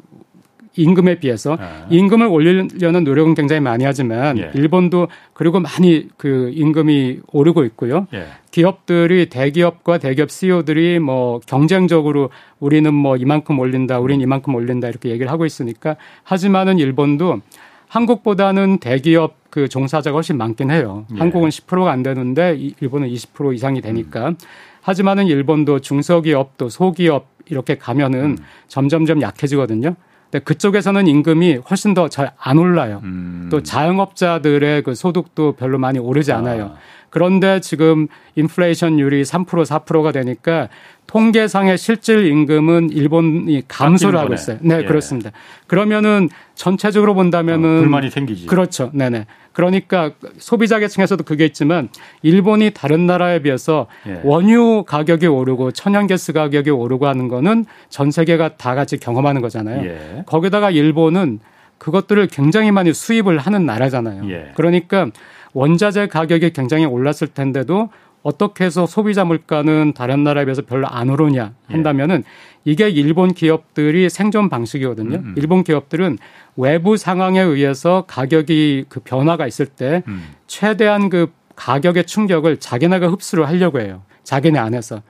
[0.77, 1.87] 임금에 비해서 아.
[1.91, 4.51] 임금을 올리려는 노력은 굉장히 많이 하지만 예.
[4.55, 8.07] 일본도 그리고 많이 그 임금이 오르고 있고요.
[8.13, 8.27] 예.
[8.51, 15.31] 기업들이 대기업과 대기업 CEO들이 뭐 경쟁적으로 우리는 뭐 이만큼 올린다, 우리는 이만큼 올린다 이렇게 얘기를
[15.31, 17.41] 하고 있으니까 하지만은 일본도
[17.89, 21.07] 한국보다는 대기업 그 종사자가 훨씬 많긴 해요.
[21.15, 21.19] 예.
[21.19, 24.31] 한국은 10%가 안 되는데 일본은 20% 이상이 되니까.
[24.31, 24.37] 음.
[24.83, 28.39] 하지만은 일본도 중소기업 또 소기업 이렇게 가면은 음.
[28.69, 29.95] 점점점 약해지거든요.
[30.35, 33.01] 근데 그쪽에서는 임금이 훨씬 더 잘 안 올라요.
[33.05, 33.47] 음.
[33.51, 36.39] 또 자영업자들의 그 소득도 별로 많이 오르지 아.
[36.39, 36.73] 않아요.
[36.75, 36.79] 아.
[37.15, 40.69] 그런데 지금 인플레이션율이 3% 4%가 되니까
[41.07, 44.59] 통계상의 실질 임금은 일본이 감소를 하고 있어요.
[44.63, 44.85] 네, 예.
[44.85, 45.31] 그렇습니다.
[45.69, 48.47] 그러면은 전체적으로 본다면은 어, 불만이 생기지.
[48.47, 48.91] 그렇죠.
[48.93, 49.27] 네, 네.
[49.53, 51.89] 그러니까 소비자 계층에서도 그게 있지만
[52.23, 54.21] 일본이 다른 나라에 비해서 예.
[54.25, 59.89] 원유 가격이 오르고 천연가스 가격이 오르고 하는 거는 전 세계가 다 같이 경험하는 거잖아요.
[59.89, 60.25] 예.
[60.27, 61.39] 거기다가 일본은
[61.79, 64.29] 그것들을 굉장히 많이 수입을 하는 나라잖아요.
[64.31, 64.51] 예.
[64.57, 65.11] 그러니까
[65.55, 67.89] 원자재 가격이 굉장히 올랐을 텐데도
[68.23, 72.25] 어떻게 해서 소비자 물가는 다른 나라에 비해서 별로 안 오르냐 한다면은
[72.65, 75.17] 이게 일본 기업들이 생존 방식이거든요.
[75.17, 75.35] 음, 음.
[75.37, 76.19] 일본 기업들은
[76.57, 80.29] 외부 상황에 의해서 가격이 그 변화가 있을 때 음.
[80.47, 84.03] 최대한 그 가격의 충격을 자기네가 흡수를 하려고 해요.
[84.25, 85.03] 자기네 안에서.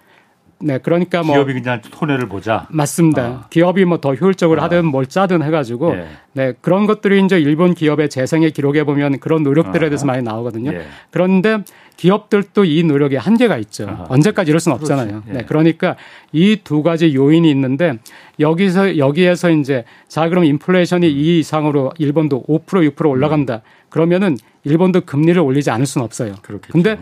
[0.66, 2.66] 네, 그러니까 뭐 기업이 그냥 손해를 보자.
[2.70, 3.22] 맞습니다.
[3.22, 3.46] 아.
[3.50, 4.64] 기업이 뭐 더 효율적으로 아.
[4.64, 6.06] 하든 뭘 짜든 해가지고 예.
[6.32, 10.08] 네 그런 것들이 이제 일본 기업의 재생의 기록에 보면 그런 노력들에 대해서 아.
[10.08, 10.72] 많이 나오거든요.
[10.72, 10.82] 예.
[11.10, 11.58] 그런데
[11.96, 13.86] 기업들도 이 노력에 한계가 있죠.
[13.88, 14.06] 아.
[14.08, 15.22] 언제까지 이럴 수는 없잖아요.
[15.28, 15.32] 예.
[15.32, 15.96] 네, 그러니까
[16.32, 17.98] 이 두 가지 요인이 있는데
[18.40, 23.56] 여기서 여기에서 이제 자 그럼 인플레이션이 이 이상으로 일본도 5% 6% 올라간다.
[23.56, 23.60] 음.
[23.90, 26.34] 그러면은 일본도 금리를 올리지 않을 수는 없어요.
[26.42, 26.72] 그렇겠죠.
[26.72, 26.98] 근데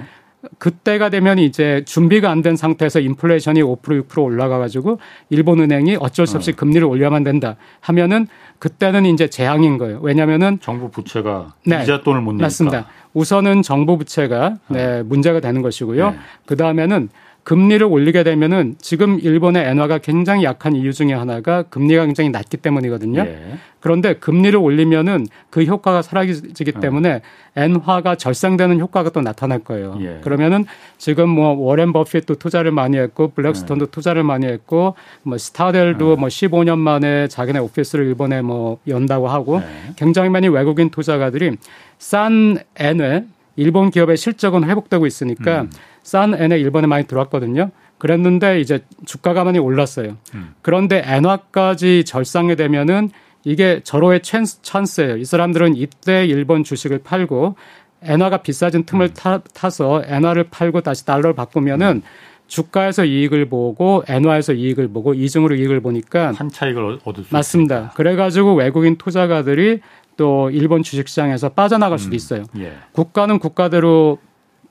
[0.59, 4.99] 그때가 되면 이제 준비가 안 된 상태에서 인플레이션이 5% 6% 올라가 가지고
[5.31, 6.55] 일본 은행이 어쩔 수 없이 어.
[6.57, 8.27] 금리를 올려야만 된다 하면은
[8.59, 10.01] 그때는 이제 재앙인 거예요.
[10.03, 12.45] 왜냐면은 정부 부채가 네, 이자 돈을 못 내니까.
[12.47, 12.87] 맞습니다.
[13.15, 15.05] 우선은 정부 부채가 네, 어.
[15.05, 16.11] 문제가 되는 것이고요.
[16.11, 16.17] 네.
[16.47, 17.09] 그다음에는
[17.45, 23.21] 금리를 올리게 되면은 지금 일본의 엔화가 굉장히 약한 이유 중에 하나가 금리가 굉장히 낮기 때문이거든요.
[23.21, 23.59] 예.
[23.81, 26.81] 그런데 금리를 올리면은 그 효과가 사라지기 어.
[26.81, 27.21] 때문에
[27.57, 29.99] 엔화가 절상되는 효과가 또 나타날 거예요.
[30.01, 30.21] 예.
[30.23, 30.67] 그러면은
[30.99, 33.91] 지금 뭐 워렌 버핏도 투자를 많이 했고 블랙스톤도 예.
[33.91, 36.17] 투자를 많이 했고 뭐 스타델도 예.
[36.17, 39.95] 뭐 15년 만에 자기네 오피스를 일본에 뭐 연다고 하고 예.
[39.97, 41.57] 굉장히 많이 외국인 투자가들이
[41.99, 43.25] 싼 엔에
[43.57, 45.71] 일본 기업의 실적은 회복되고 있으니까 음.
[46.03, 47.71] 싼 엔에 일본에 많이 들어왔거든요.
[47.99, 50.17] 그랬는데 이제 주가가 많이 올랐어요.
[50.35, 50.55] 음.
[50.63, 53.11] 그런데 엔화까지 절상이 되면은
[53.45, 55.17] 이게 절호의 찬스예요.
[55.17, 57.57] 이 사람들은 이때 일본 주식을 팔고
[58.03, 59.15] 엔화가 비싸진 틈을 음.
[59.15, 62.03] 타, 타서 엔화를 팔고 다시 달러를 바꾸면은 음.
[62.49, 67.75] 주가에서 이익을 보고 엔화에서 이익을 보고 이중으로 이익을 보니까 한 차익을 얻을 수 맞습니다.
[67.77, 67.95] 있습니다.
[67.95, 69.81] 그래가지고 외국인 투자가들이
[70.17, 72.15] 또 일본 주식시장에서 빠져나갈 수도 음.
[72.15, 72.45] 있어요.
[72.55, 72.63] 음.
[72.63, 72.73] 예.
[72.93, 74.19] 국가는 국가대로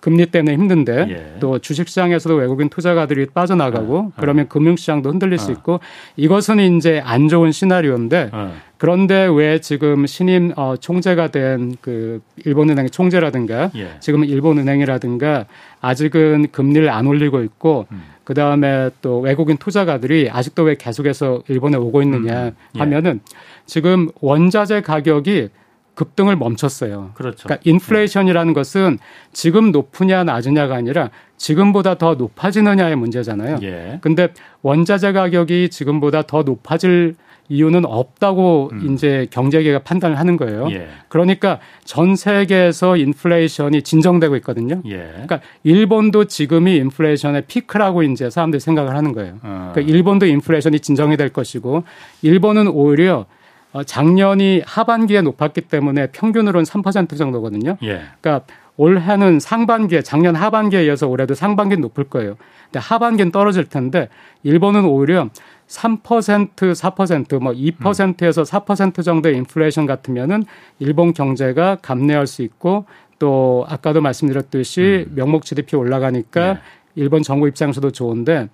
[0.02, 1.40] 금리 때문에 힘든데 예.
[1.40, 4.48] 또 주식시장에서도 외국인 투자가들이 빠져나가고 아, 그러면 아.
[4.48, 5.38] 금융시장도 흔들릴 아.
[5.38, 5.80] 수 있고
[6.16, 8.32] 이것은 이제 안 좋은 시나리오인데
[8.78, 13.92] 그런데 왜 지금 신임 어, 총재가 된 그 일본은행 총재라든가 예.
[14.00, 15.46] 지금 일본은행이라든가
[15.82, 18.02] 아직은 금리를 안 올리고 있고 음.
[18.24, 22.56] 그 다음에 또 외국인 투자가들이 아직도 왜 계속해서 일본에 오고 있느냐 음.
[22.76, 22.80] 예.
[22.80, 23.20] 하면은
[23.66, 25.50] 지금 원자재 가격이
[25.96, 27.12] 급등을 멈췄어요.
[27.16, 27.44] 그렇죠.
[27.44, 28.54] 그러니까 인플레이션이라는 네.
[28.54, 28.98] 것은
[29.34, 33.58] 지금 높으냐 낮으냐가 아니라 지금보다 더 높아지느냐의 문제잖아요.
[33.64, 34.00] 예.
[34.02, 34.30] 근데
[34.62, 37.16] 원자재 가격이 지금보다 더 높아질
[37.52, 38.94] 이유는 없다고 음.
[38.94, 40.70] 이제 경제계가 판단을 하는 거예요.
[40.72, 40.88] 예.
[41.10, 44.82] 그러니까 전 세계에서 인플레이션이 진정되고 있거든요.
[44.86, 45.10] 예.
[45.12, 49.34] 그러니까 일본도 지금이 인플레이션의 피크라고 이제 사람들이 생각을 하는 거예요.
[49.44, 49.72] 어.
[49.74, 51.84] 그러니까 일본도 인플레이션이 진정이 될 것이고
[52.22, 53.26] 일본은 오히려
[53.74, 57.78] 어, 작년이 하반기에 높았기 때문에 평균으로는 3% 정도거든요.
[57.84, 58.02] 예.
[58.22, 58.46] 그러니까
[58.78, 62.36] 올해는 상반기에 작년 하반기에 이어서 올해도 상반기는 높을 거예요.
[62.66, 64.08] 근데 하반기는 떨어질 텐데
[64.44, 65.30] 일본은 오히려
[65.72, 70.44] 3% 4%뭐 2%에서 4% 정도의 인플레이션 같으면은
[70.80, 72.86] 일본 경제가 감내할 수 있고
[73.20, 75.16] 또 아까도 말씀드렸듯이 음.
[75.16, 76.60] 명목 GDP 올라가니까 네.
[76.96, 78.50] 일본 정부 입장에서도 좋은데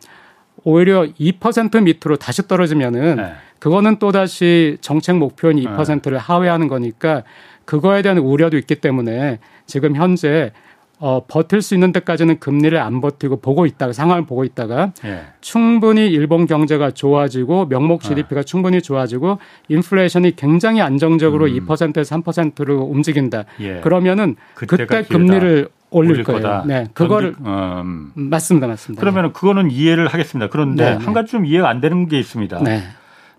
[0.63, 3.31] 오히려 2% 밑으로 다시 떨어지면은 네.
[3.59, 7.23] 그거는 또 다시 정책 목표인 2%를 하회하는 거니까
[7.65, 10.51] 그거에 대한 우려도 있기 때문에 지금 현재
[10.99, 15.25] 어, 버틸 수 있는 데까지는 금리를 안 버티고 보고 있다가 상황을 보고 있다가 예.
[15.41, 18.43] 충분히 일본 경제가 좋아지고 명목 GDP가 아.
[18.43, 19.37] 충분히 좋아지고
[19.69, 21.67] 인플레이션이 굉장히 안정적으로 음.
[21.67, 23.45] 2%에서 3%로 움직인다.
[23.59, 23.79] 예.
[23.81, 26.41] 그러면은 그때 금리를 올릴, 거예요.
[26.41, 26.63] 거다.
[26.65, 28.11] 네, 그거를 음.
[28.15, 28.99] 맞습니다, 맞습니다.
[28.99, 30.49] 그러면 은 그거는 이해를 하겠습니다.
[30.49, 31.05] 그런데 네, 네.
[31.05, 32.61] 한 가지 좀 이해가 안 되는 게 있습니다.
[32.63, 32.83] 네.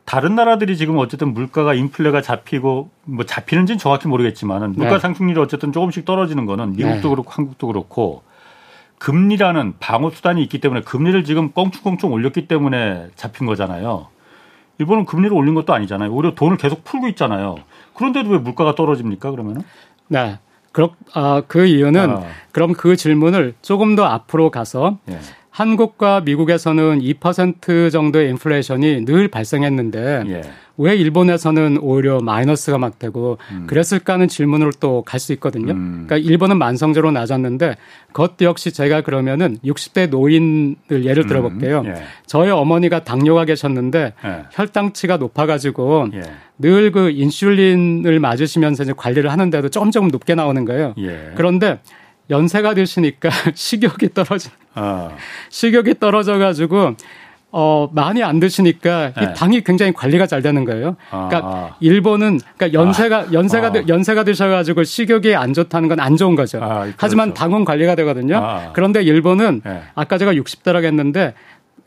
[0.09, 4.99] 다른 나라들이 지금 어쨌든 물가가 인플레가 잡히고 뭐 잡히는지는 정확히 모르겠지만은 물가 네.
[5.01, 7.09] 상승률이 어쨌든 조금씩 떨어지는 거는 미국도 네.
[7.11, 8.23] 그렇고 한국도 그렇고
[8.97, 14.07] 금리라는 방어 수단이 있기 때문에 금리를 지금 껑충껑충 올렸기 때문에 잡힌 거잖아요.
[14.79, 16.11] 일본은 금리를 올린 것도 아니잖아요.
[16.11, 17.57] 오히려 돈을 계속 풀고 있잖아요.
[17.93, 19.31] 그런데도 왜 물가가 떨어집니까?
[19.31, 19.61] 그러면은?
[20.07, 20.39] 네.
[20.73, 22.23] 그렇, 아, 그 이유는 아.
[22.53, 25.19] 그럼 그 질문을 조금 더 앞으로 가서 예.
[25.59, 30.43] 한국과 미국에서는 2% 정도의 인플레이션이 늘 발생했는데 예.
[30.77, 33.67] 왜 일본에서는 오히려 마이너스가 막 되고 음.
[33.67, 35.73] 그랬을까 하는 질문으로 또 갈 수 있거든요.
[35.73, 36.05] 음.
[36.07, 37.75] 그러니까 일본은 만성적으로 낮았는데
[38.13, 41.83] 그것 역시 제가 그러면은 60대 노인을 예를 들어 볼게요.
[41.85, 41.89] 음.
[41.89, 41.95] 예.
[42.25, 44.45] 저희 어머니가 당뇨가 계셨는데 예.
[44.53, 46.23] 혈당치가 높아 가지고 예.
[46.61, 50.95] 늘그 인슐린을 맞으시면서 이제 관리를 하는데도 조금 높게 나오는 거예요.
[50.99, 51.33] 예.
[51.35, 51.81] 그런데
[52.31, 54.51] 연세가 드시니까 식욕이 떨어져.
[54.75, 55.17] 어.
[55.51, 56.95] 식욕이 떨어져 가지고
[57.51, 59.25] 어, 많이 안 드시니까 네.
[59.25, 60.97] 이 당이 굉장히 관리가 잘 되는 거예요.
[61.09, 61.77] 그러니까 아.
[61.81, 63.27] 일본은 그러니까 연세가 아.
[63.33, 63.83] 연세가 아.
[63.89, 66.63] 연세가 드셔 가지고 식욕이 안 좋다는 건 안 좋은 거죠.
[66.63, 66.95] 아, 그렇죠.
[66.99, 68.37] 하지만 당은 관리가 되거든요.
[68.37, 68.73] 아.
[68.75, 69.83] 그런데 일본은 네.
[69.95, 71.33] 아까 제가 60대라고 했는데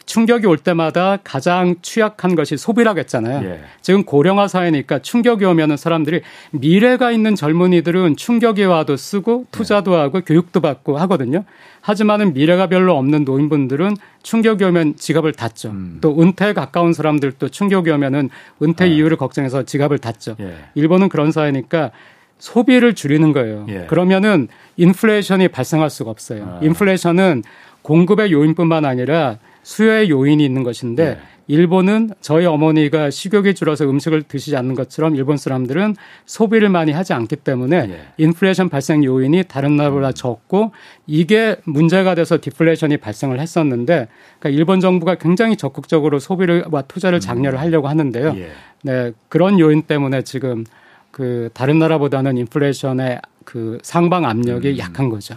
[0.05, 3.47] 충격이 올 때마다 가장 취약한 것이 소비라고 했잖아요.
[3.47, 3.59] 예.
[3.81, 10.61] 지금 고령화 사회니까 충격이 오면은 사람들이 미래가 있는 젊은이들은 충격이 와도 쓰고 투자도 하고 교육도
[10.61, 11.43] 받고 하거든요.
[11.81, 15.69] 하지만은 미래가 별로 없는 노인분들은 충격이 오면 지갑을 닫죠.
[15.69, 15.97] 음.
[16.01, 18.29] 또 은퇴에 가까운 사람들도 충격이 오면은
[18.61, 18.87] 은퇴 아.
[18.87, 20.35] 이유를 걱정해서 지갑을 닫죠.
[20.39, 20.55] 예.
[20.75, 21.91] 일본은 그런 사회니까
[22.37, 23.65] 소비를 줄이는 거예요.
[23.69, 23.85] 예.
[23.87, 26.59] 그러면은 인플레이션이 발생할 수가 없어요.
[26.59, 26.65] 아.
[26.65, 27.43] 인플레이션은
[27.81, 29.37] 공급의 요인뿐만 아니라
[29.71, 31.17] 수요의 요인이 있는 것인데 네.
[31.47, 37.37] 일본은 저희 어머니가 식욕이 줄어서 음식을 드시지 않는 것처럼 일본 사람들은 소비를 많이 하지 않기
[37.37, 38.01] 때문에 네.
[38.17, 40.13] 인플레이션 발생 요인이 다른 나라보다 음.
[40.13, 40.71] 적고
[41.07, 44.07] 이게 문제가 돼서 디플레이션이 발생을 했었는데
[44.39, 47.21] 그러니까 일본 정부가 굉장히 적극적으로 소비를와 투자를 음.
[47.21, 48.35] 장려를 하려고 하는데요.
[48.37, 48.51] 예.
[48.83, 50.65] 네, 그런 요인 때문에 지금
[51.11, 54.77] 그 다른 나라보다는 인플레이션의 그 상방 압력이 음.
[54.77, 55.35] 약한 거죠.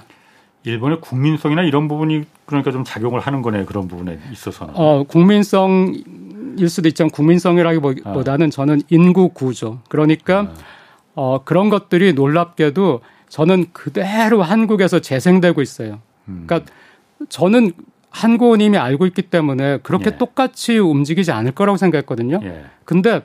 [0.65, 4.75] 일본의 국민성이나 이런 부분이 그러니까 좀 작용을 하는 거네 그런 부분에 있어서는.
[4.77, 8.51] 어 국민성일 수도 있지만 국민성이라기보다는 아.
[8.51, 9.79] 저는 인구 구조.
[9.89, 10.55] 그러니까 아.
[11.15, 16.01] 어 그런 것들이 놀랍게도 저는 그대로 한국에서 재생되고 있어요.
[16.29, 16.45] 음.
[16.47, 16.73] 그러니까
[17.29, 17.73] 저는
[18.09, 20.17] 한국은 이미 알고 있기 때문에 그렇게 예.
[20.17, 22.41] 똑같이 움직이지 않을 거라고 생각했거든요.
[22.43, 22.65] 예.
[22.85, 23.23] 근데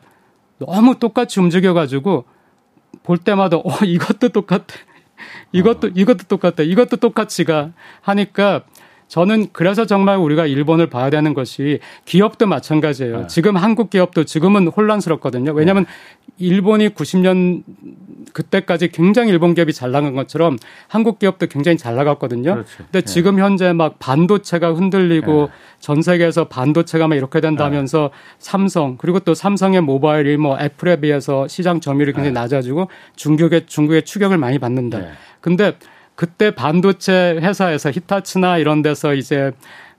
[0.58, 2.26] 너무 똑같이 움직여가지고
[3.04, 4.66] 볼 때마다 어 이것도 똑같아.
[5.52, 5.92] 이것도 어.
[5.94, 6.64] 이것도 똑같다.
[6.64, 8.64] 이것도 똑같이가 하니까
[9.10, 13.22] 저는 그래서 정말 우리가 일본을 봐야 되는 것이 기업도 마찬가지예요.
[13.22, 13.28] 네.
[13.28, 15.52] 지금 한국 기업도 지금은 혼란스럽거든요.
[15.54, 16.36] 왜냐하면 네.
[16.38, 17.64] 일본이 90년
[18.34, 22.54] 그때까지 굉장히 일본 기업이 잘 나간 것처럼 한국 기업도 굉장히 잘 나갔거든요.
[22.54, 22.78] 그렇죠.
[22.78, 23.06] 근데 네.
[23.06, 25.54] 지금 현재 막 반도체가 흔들리고 네.
[25.80, 28.36] 전 세계에서 반도체가 막 이렇게 된다면서 네.
[28.38, 32.40] 삼성 그리고 또 삼성의 모바일이 뭐 애플에 비해서 시장 점유율이 굉장히 네.
[32.40, 35.02] 낮아지고 중국의 중국의 추격을 많이 받는다.
[35.42, 35.74] 근데
[36.20, 39.54] 그때 반도체 회사에서 히타치나 이런 데서 이제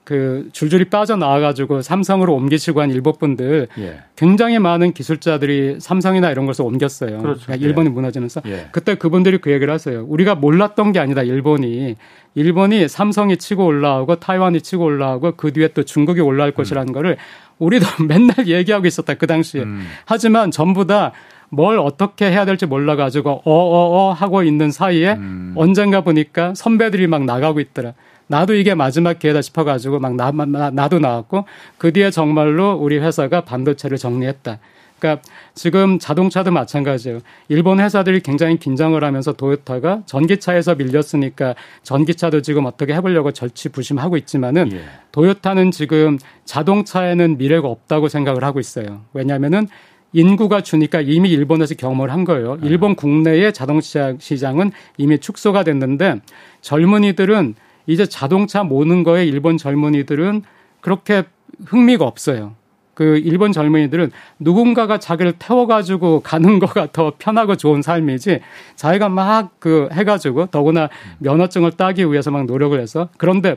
[0.05, 4.01] 그 줄줄이 빠져나와가지고 삼성으로 옮기시고 한 일본 분들 예.
[4.17, 7.23] 굉장히 많은 기술자들이 삼성이나 이런 것을 옮겼어요.
[7.23, 7.47] 그렇죠.
[7.47, 7.93] 그러니까 일본이 예.
[7.93, 8.69] 무너지면서 예.
[8.71, 10.05] 그때 그분들이 그 얘기를 하세요.
[10.07, 11.23] 우리가 몰랐던 게 아니다.
[11.23, 11.97] 일본이
[12.35, 16.55] 일본이 삼성이 치고 올라오고 타이완이 치고 올라오고 그 뒤에 또 중국이 올라올 음.
[16.55, 17.17] 것이라는 거를
[17.57, 19.63] 우리도 맨날 얘기하고 있었다 그 당시에.
[19.63, 19.87] 음.
[20.05, 21.13] 하지만 전부 다
[21.51, 25.53] 뭘 어떻게 해야 될지 몰라가지고 어어어 하고 있는 사이에 음.
[25.57, 27.93] 언젠가 보니까 선배들이 막 나가고 있더라.
[28.29, 31.47] 나도 이게 마지막 기회다 싶어가지고 막 나, 나, 나도 나왔고
[31.79, 34.61] 그 뒤에 정말로 우리 회사가 반도체를 정리했다.
[35.01, 35.23] 그러니까
[35.55, 37.21] 지금 자동차도 마찬가지예요.
[37.49, 44.83] 일본 회사들이 굉장히 긴장을 하면서 도요타가 전기차에서 밀렸으니까 전기차도 지금 어떻게 해보려고 절치부심하고 있지만은 예.
[45.11, 49.01] 도요타는 지금 자동차에는 미래가 없다고 생각을 하고 있어요.
[49.15, 49.67] 왜냐하면은
[50.13, 52.57] 인구가 주니까 이미 일본에서 경험을 한 거예요.
[52.57, 52.69] 네.
[52.69, 56.21] 일본 국내의 자동차 시장은 이미 축소가 됐는데
[56.63, 57.55] 젊은이들은
[57.87, 60.43] 이제 자동차 모는 거에 일본 젊은이들은
[60.81, 61.25] 그렇게
[61.67, 62.55] 흥미가 없어요.
[62.95, 68.41] 그 일본 젊은이들은 누군가가 자기를 태워가지고 가는 거가 더 편하고 좋은 삶이지
[68.77, 73.57] 자기가 막 그 해가지고 더구나 면허증을 따기 위해서 막 노력을 해서 그런데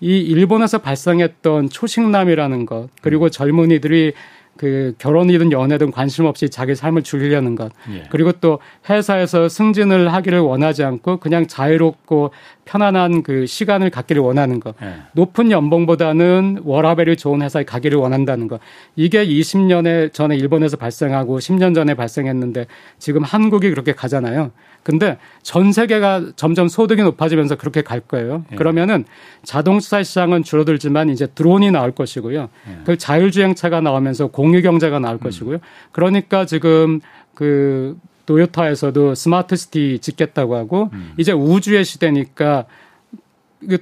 [0.00, 4.12] 이 일본에서 발생했던 초식남이라는 것 그리고 젊은이들이
[4.56, 7.72] 그 결혼이든 연애든 관심 없이 자기 삶을 즐기려는 것.
[7.90, 8.04] 예.
[8.10, 12.32] 그리고 또 회사에서 승진을 하기를 원하지 않고 그냥 자유롭고
[12.64, 14.74] 편안한 그 시간을 갖기를 원하는 것.
[14.82, 14.94] 예.
[15.12, 18.60] 높은 연봉보다는 워라벨이 좋은 회사에 가기를 원한다는 것.
[18.94, 22.66] 이게 20년에 전에 일본에서 발생하고 10년 전에 발생했는데
[22.98, 24.52] 지금 한국이 그렇게 가잖아요.
[24.82, 28.44] 근데 전 세계가 점점 소득이 높아지면서 그렇게 갈 거예요.
[28.52, 28.56] 예.
[28.56, 29.04] 그러면은
[29.44, 32.48] 자동차 시장은 줄어들지만 이제 드론이 나올 것이고요.
[32.68, 32.78] 예.
[32.84, 35.20] 그 자율주행차가 나오면서 공유 경제가 나올 음.
[35.20, 35.58] 것이고요.
[35.92, 37.00] 그러니까 지금
[37.34, 41.12] 그 도요타에서도 smart city 짓겠다고 하고 음.
[41.16, 42.66] 이제 우주의 시대니까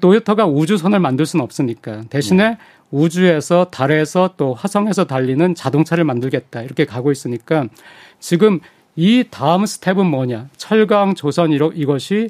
[0.01, 2.59] 도요타가 우주선을 만들 수는 없으니까 대신에 네.
[2.91, 7.67] 우주에서 달에서 또 화성에서 달리는 자동차를 만들겠다 이렇게 가고 있으니까
[8.19, 8.61] 지금
[9.03, 10.49] 이 다음 step은 뭐냐?
[10.59, 12.29] 철강 조선 이러, 이것이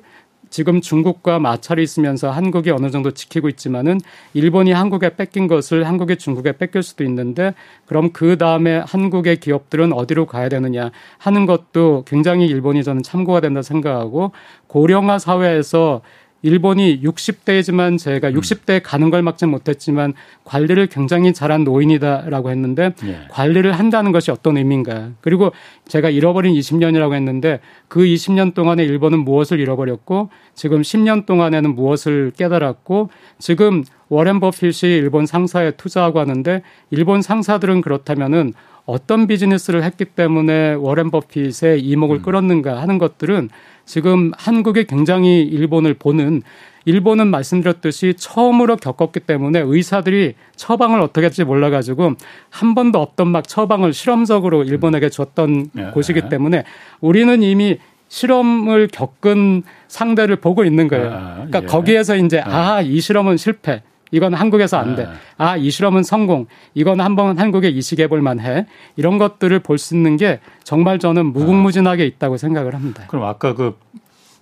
[0.51, 3.99] 지금 중국과 마찰이 있으면서 한국이 어느 정도 지키고 있지만은
[4.35, 7.55] 일본이 한국에 뺏긴 것을 한국이 중국에 뺏길 수도 있는데
[7.87, 13.63] 그럼 그 다음에 한국의 기업들은 어디로 가야 되느냐 하는 것도 굉장히 일본이 저는 참고가 된다
[13.63, 14.31] 생각하고
[14.69, 16.03] 고령화 사회에서
[16.43, 18.35] 일본이 60대이지만 제가 음.
[18.35, 23.21] 60대에 가는 걸 막지 못했지만 관리를 굉장히 잘한 노인이다라고 했는데 예.
[23.31, 25.11] 관리를 한다는 것이 어떤 의미인가.
[25.21, 25.53] 그리고
[25.87, 33.11] 제가 잃어버린 20년이라고 했는데 그 20년 동안에 일본은 무엇을 잃어버렸고 지금 10년 동안에는 무엇을 깨달았고
[33.39, 38.53] 지금 워렌 버핏이 일본 상사에 투자하고 하는데 일본 상사들은 그렇다면은
[38.87, 42.23] 어떤 비즈니스를 했기 때문에 워렌 버핏의 이목을 음.
[42.23, 43.51] 끌었는가 하는 것들은
[43.91, 46.43] 지금 한국이 굉장히 일본을 보는
[46.85, 52.15] 일본은 말씀드렸듯이 처음으로 겪었기 때문에 의사들이 처방을 어떻게 할지 몰라가지고
[52.51, 55.91] 한 번도 없던 막 처방을 실험적으로 일본에게 줬던 네.
[55.91, 56.63] 곳이기 때문에
[57.01, 61.11] 우리는 이미 실험을 겪은 상대를 보고 있는 거예요.
[61.13, 61.67] 아, 그러니까 예.
[61.67, 62.77] 거기에서 이제 아.
[62.77, 63.83] 아, 이 실험은 실패.
[64.11, 65.05] 이건 한국에서 안 돼.
[65.05, 65.11] 네.
[65.39, 66.47] 아, 이 실험은 성공.
[66.75, 68.67] 이건 한번 한국에 이식해 볼 만해.
[68.97, 73.05] 이런 것들을 볼 수 있는 게 정말 저는 무궁무진하게 있다고 생각을 합니다.
[73.09, 73.77] 그럼 아까 그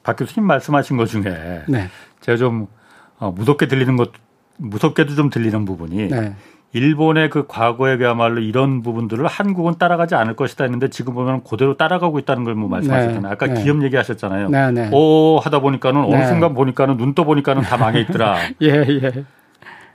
[0.04, 1.88] 박 교수님 말씀하신 것 중에 네.
[2.22, 2.66] 제가 좀
[3.18, 4.10] 어, 무섭게 들리는 것,
[4.56, 6.34] 무섭게도 좀 들리는 부분이 네.
[6.72, 12.18] 일본의 그 과거에 그야말로 이런 부분들을 한국은 따라가지 않을 것이다 했는데 지금 보면 그대로 따라가고
[12.20, 13.20] 있다는 걸 뭐 말씀하셨잖아요.
[13.22, 13.28] 네.
[13.28, 13.62] 아까 네.
[13.62, 14.48] 기업 얘기하셨잖아요.
[14.48, 14.88] 네, 네.
[14.92, 16.26] 오 하다 보니까는 어느 네.
[16.26, 18.36] 순간 보니까는 눈 떠 보니까는 다 망해 있더라.
[18.62, 19.24] 예, 예.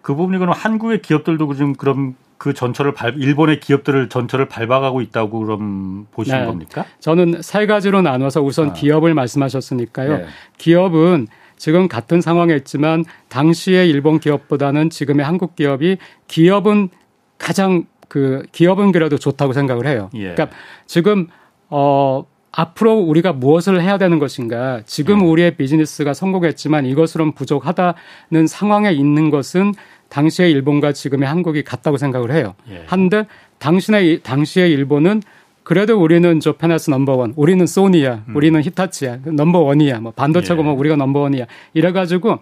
[0.03, 5.39] 그 부분이 그럼 한국의 기업들도 지금 그럼 그 전철을 밟 일본의 기업들을 전철을 밟아가고 있다고
[5.39, 6.45] 그럼 보시는 네.
[6.45, 6.85] 겁니까?
[6.99, 8.73] 저는 세 가지로 나눠서 우선 아.
[8.73, 10.17] 기업을 말씀하셨으니까요.
[10.17, 10.25] 네.
[10.57, 16.89] 기업은 지금 같은 상황에 있지만 당시의 일본 기업보다는 지금의 한국 기업이 기업은
[17.37, 20.09] 가장 그 기업은 그래도 좋다고 생각을 해요.
[20.15, 20.33] 예.
[20.33, 20.49] 그러니까
[20.85, 21.27] 지금
[21.69, 24.81] 어 앞으로 우리가 무엇을 해야 되는 것인가?
[24.85, 25.25] 지금 음.
[25.25, 29.73] 우리의 비즈니스가 성공했지만 이것으로는 부족하다는 상황에 있는 것은
[30.09, 32.53] 당시의 일본과 지금의 한국이 같다고 생각을 해요.
[32.69, 32.83] 예.
[32.85, 33.25] 한데
[33.57, 35.23] 당신의 당시의 일본은
[35.63, 38.35] 그래도 우리는 저 페나스 넘버원, 우리는 소니야, 음.
[38.35, 40.63] 우리는 히타치야, 넘버원이야, 뭐 반도체고 예.
[40.63, 41.45] 뭐 우리가 넘버원이야.
[41.73, 42.37] 이래가지고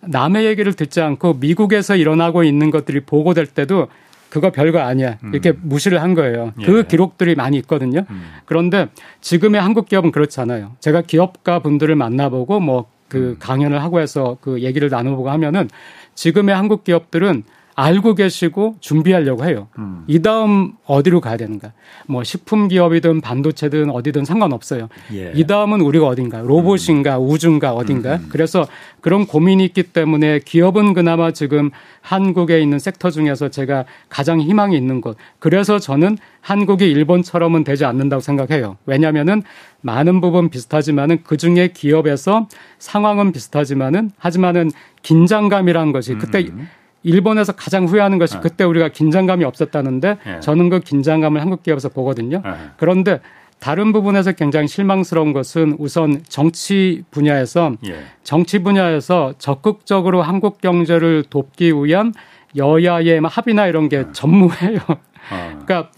[0.00, 3.88] 남의 얘기를 듣지 않고 미국에서 일어나고 있는 것들이 보고될 때도
[4.28, 5.18] 그거 별거 아니야.
[5.24, 5.30] 음.
[5.32, 6.52] 이렇게 무시를 한 거예요.
[6.56, 6.66] 그 예.
[6.66, 8.04] 그 기록들이 많이 있거든요.
[8.10, 8.22] 음.
[8.44, 8.88] 그런데
[9.20, 10.72] 지금의 한국 기업은 그렇지 않아요.
[10.80, 13.36] 제가 기업가 분들을 만나보고 뭐그 음.
[13.38, 15.68] 강연을 하고 해서 그 얘기를 나눠보고 하면은
[16.14, 17.44] 지금의 한국 기업들은
[17.78, 19.68] 알고 계시고 준비하려고 해요.
[19.78, 20.02] 음.
[20.08, 21.72] 이 다음 어디로 가야 되는가?
[22.08, 24.88] 뭐 식품 기업이든 반도체든 어디든 상관없어요.
[25.12, 25.30] 예.
[25.32, 26.40] 이 다음은 우리가 어딘가?
[26.40, 27.28] 로봇인가 음.
[27.28, 28.16] 우주인가 어딘가?
[28.16, 28.26] 음.
[28.30, 28.66] 그래서
[29.00, 35.00] 그런 고민이 있기 때문에 기업은 그나마 지금 한국에 있는 섹터 중에서 제가 가장 희망이 있는
[35.00, 35.16] 것.
[35.38, 38.76] 그래서 저는 한국이 일본처럼은 되지 않는다고 생각해요.
[38.86, 39.44] 왜냐하면은
[39.82, 42.48] 많은 부분 비슷하지만은 그 중에 기업에서
[42.80, 46.68] 상황은 비슷하지만은 하지만은 긴장감이라는 것이 그때 음.
[47.02, 48.40] 일본에서 가장 후회하는 것이 네.
[48.40, 50.40] 그때 우리가 긴장감이 없었다는데 네.
[50.40, 52.42] 저는 그 긴장감을 한국 기업에서 보거든요.
[52.44, 52.50] 네.
[52.76, 53.20] 그런데
[53.60, 58.04] 다른 부분에서 굉장히 실망스러운 것은 우선 정치 분야에서 예.
[58.22, 62.12] 정치 분야에서 적극적으로 한국 경제를 돕기 위한
[62.56, 64.78] 여야의 합의나 이런 게 전무해요.
[64.88, 65.58] 어.
[65.66, 65.90] 그러니까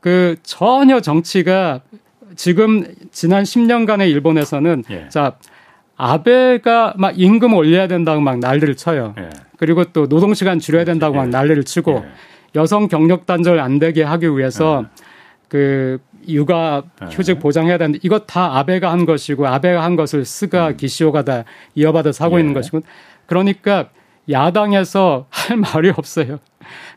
[0.00, 1.80] 그 전혀 정치가
[2.36, 5.08] 지금 지난 10년간의 일본에서는 예.
[5.08, 5.36] 자
[6.02, 9.14] 아베가 막 임금 올려야 된다고 막 난리를 쳐요.
[9.18, 9.30] 예.
[9.56, 11.30] 그리고 또 노동 시간 줄여야 된다고 막 예.
[11.30, 12.10] 난리를 치고 예.
[12.56, 15.04] 여성 경력 단절 안 되게 하기 위해서 예.
[15.48, 17.06] 그 육아 예.
[17.06, 20.76] 휴직 보장해야 되는데 이것 다 아베가 한 것이고 아베가 한 것을 스가 음.
[20.76, 21.44] 기시오가 다
[21.76, 22.80] 이어받아서 하고 있는 것이고
[23.26, 23.90] 그러니까
[24.30, 26.38] 야당에서 할 말이 없어요.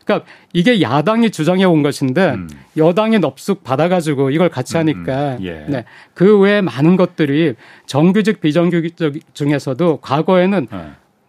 [0.04, 2.48] 그러니까 이게 야당이 주장해 온 것인데 음.
[2.76, 4.80] 여당이 넙숙 받아가지고 이걸 같이 음, 음.
[4.80, 5.66] 하니까 음, 예.
[5.68, 5.84] 네.
[6.14, 7.54] 그 외에 많은 것들이
[7.86, 8.96] 정규직 비정규직
[9.34, 10.78] 중에서도 과거에는 예.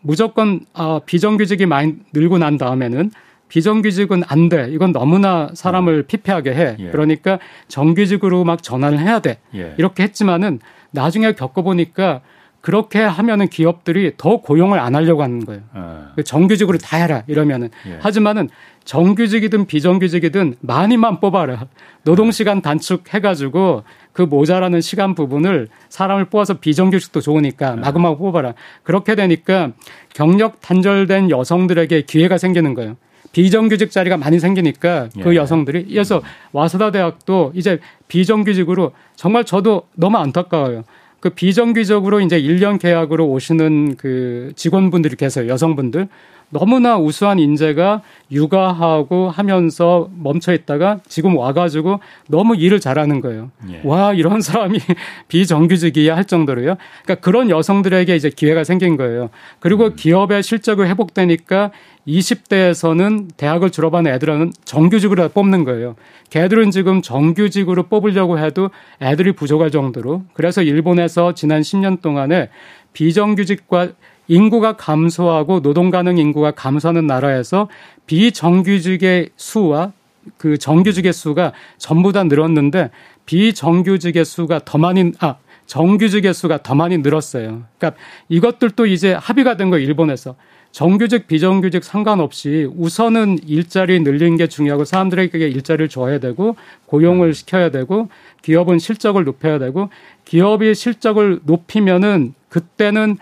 [0.01, 3.11] 무조건 어, 비정규직이 많이 늘고 난 다음에는
[3.49, 4.67] 비정규직은 안 돼.
[4.71, 6.03] 이건 너무나 사람을 음.
[6.07, 6.75] 피폐하게 해.
[6.79, 6.89] 예.
[6.89, 9.39] 그러니까 정규직으로 막 전환을 해야 돼.
[9.55, 9.73] 예.
[9.77, 10.59] 이렇게 했지만은
[10.91, 12.21] 나중에 겪어보니까
[12.67, 15.61] 그렇게 하면은 기업들이 더 고용을 안 하려고 하는 거예요.
[15.71, 16.11] 아.
[16.21, 17.97] 정규직으로 다 해라 이러면은 예.
[18.01, 18.49] 하지만은
[18.83, 21.67] 정규직이든 비정규직이든 많이만 뽑아라.
[22.03, 27.81] 노동 시간 단축 해가지고 그 모자라는 시간 부분을 사람을 뽑아서 비정규직도 좋으니까 네.
[27.83, 28.53] 마구마구 뽑아라.
[28.83, 29.71] 그렇게 되니까
[30.13, 32.97] 경력 단절된 여성들에게 기회가 생기는 거예요.
[33.31, 35.37] 비정규직 자리가 많이 생기니까 그 예.
[35.37, 40.83] 여성들이 그래서 와사다 대학도 이제 비정규직으로 정말 저도 너무 안타까워요.
[41.19, 45.47] 그 비정규직으로 이제 1년 계약으로 오시는 그 직원분들이 계세요.
[45.47, 46.07] 여성분들.
[46.49, 48.01] 너무나 우수한 인재가
[48.31, 51.99] 육아하고 하면서 멈춰 있다가 지금 와가지고
[52.29, 53.51] 너무 일을 잘하는 거예요.
[53.69, 53.81] 예.
[53.83, 54.79] 와, 이런 사람이
[55.27, 56.77] 비정규직이야 할 정도로요.
[57.03, 59.29] 그러니까 그런 여성들에게 이제 기회가 생긴 거예요.
[59.59, 59.95] 그리고 음.
[59.97, 61.71] 기업의 실적이 회복되니까
[62.07, 65.95] 20대에서는 대학을 졸업한 애들은 정규직으로 뽑는 거예요.
[66.29, 68.69] 걔들은 지금 정규직으로 뽑으려고 해도
[69.01, 70.23] 애들이 부족할 정도로.
[70.33, 72.49] 그래서 일본에서 지난 10년 동안에
[72.93, 73.89] 비정규직과
[74.29, 77.69] 인구가 감소하고 노동 가능 인구가 감소하는 나라에서
[78.07, 79.93] 비정규직의 수와
[80.37, 82.91] 그 정규직의 수가 전부 다 늘었는데
[83.25, 85.35] 비정규직의 수가 더 많이 아
[85.67, 87.63] 정규직의 수가 더 많이 늘었어요.
[87.77, 90.35] 그러니까 이것들도 이제 합의가 된 거예요, 일본에서.
[90.71, 98.09] 정규직 비정규직 상관없이 우선은 일자리 늘리는 게 중요하고 사람들에게 일자리를 줘야 되고 고용을 시켜야 되고
[98.41, 99.89] 기업은 실적을 높여야 되고
[100.25, 103.17] 기업이 실적을 높이면은 그때는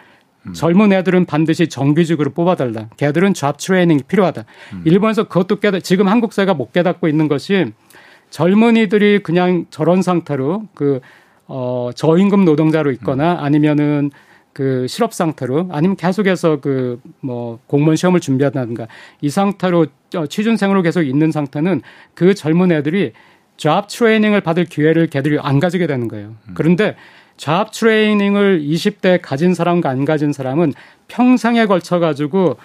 [0.48, 0.54] 음.
[0.54, 2.90] 젊은 애들은 반드시 정규직으로 뽑아달라.
[2.98, 4.46] 걔들은 잡 트레이닝이 필요하다.
[4.74, 4.82] 음.
[4.86, 7.72] 일본에서 그것도 깨닫, 지금 한국 사회가 못 깨닫고 있는 것이
[8.30, 11.00] 젊은이들이 그냥 저런 상태로 그,
[11.48, 13.40] 어, 저임금 노동자로 있거나 음.
[13.40, 14.12] 아니면은
[14.56, 18.88] 그 실업 상태로 아니면 계속해서 그 뭐 공무원 시험을 준비한다든가
[19.22, 21.82] 이 상태로 어, 취준생으로 계속 있는 상태는
[22.14, 23.14] 그 젊은 애들이
[23.58, 26.36] 잡 트레이닝을 받을 기회를 걔들이 안 가지게 되는 거예요.
[26.48, 26.54] 음.
[26.54, 26.96] 그런데
[27.38, 30.74] 잡 트레이닝을 20대 가진 사람과 안 가진 사람은
[31.08, 32.58] 평생에 걸쳐 가지고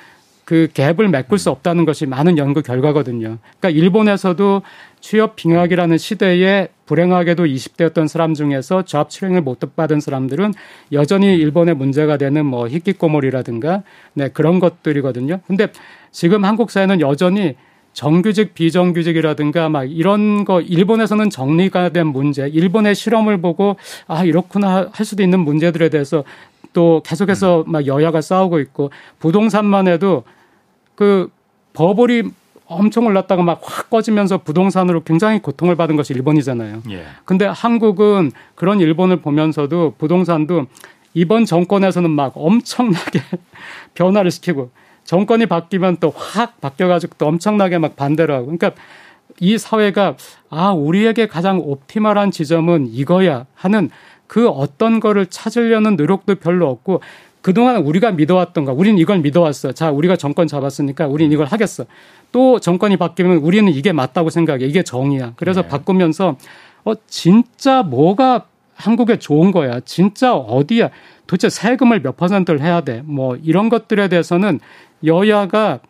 [0.45, 3.39] 그 갭을 메꿀 수 없다는 것이 많은 연구 결과거든요.
[3.61, 4.63] 그러니까 일본에서도
[5.01, 10.53] 취업 빙하기라는 시대에 불행하게도 20대였던 사람 중에서 잡 트레이닝을 못 받은 사람들은
[10.93, 13.83] 여전히 일본의 문제가 되는 뭐 히키코모리라든가
[14.15, 15.41] 네, 그런 것들이거든요.
[15.47, 15.69] 근데
[16.11, 17.55] 지금 한국 사회는 여전히
[17.93, 23.77] 정규직, 비정규직이라든가 막 이런 거 일본에서는 정리가 된 문제, 일본의 실험을 보고
[24.07, 26.25] 아 이렇구나 할 수도 있는 문제들에 대해서
[26.73, 30.25] 또 계속해서 막 여야가 싸우고 있고 부동산만 해도
[30.95, 31.29] 그
[31.73, 32.25] 버블이
[32.71, 36.83] 엄청 올랐다가 막 확 꺼지면서 부동산으로 굉장히 고통을 받은 것이 일본이잖아요.
[36.91, 37.05] 예.
[37.25, 40.67] 근데 한국은 그런 일본을 보면서도 부동산도
[41.15, 43.21] 이번 정권에서는 막 엄청나게
[43.95, 44.71] 변화를 시키고
[45.05, 48.45] 정권이 바뀌면 또 확 바뀌어가지고 또 엄청나게 막 반대를 하고.
[48.47, 48.73] 그러니까
[49.41, 50.17] 이 사회가
[50.51, 53.91] 아, 우리에게 가장 옵티멀한 지점은 이거야 하는
[54.27, 57.03] 그 어떤 거를 찾으려는 노력도 별로 없고
[57.43, 59.73] 그동안 우리가 믿어왔던 가 우리는 이걸 믿어왔어.
[59.73, 61.85] 자, 우리가 정권 잡았으니까 우리는 이걸 하겠어.
[62.33, 64.65] 또 정권이 바뀌면 우리는 이게 맞다고 생각해.
[64.67, 65.33] 이게 정의야.
[65.37, 65.69] 그래서 네.
[65.69, 66.37] 바꾸면서
[66.85, 69.81] 어, 진짜 뭐가 한국에 좋은 거야.
[69.81, 70.91] 진짜 어디야.
[71.27, 73.03] 도대체 세금을 몇 퍼센트를 해야 돼.
[73.05, 74.61] 뭐 이런 것들에 대해서는
[75.05, 75.81] 여야가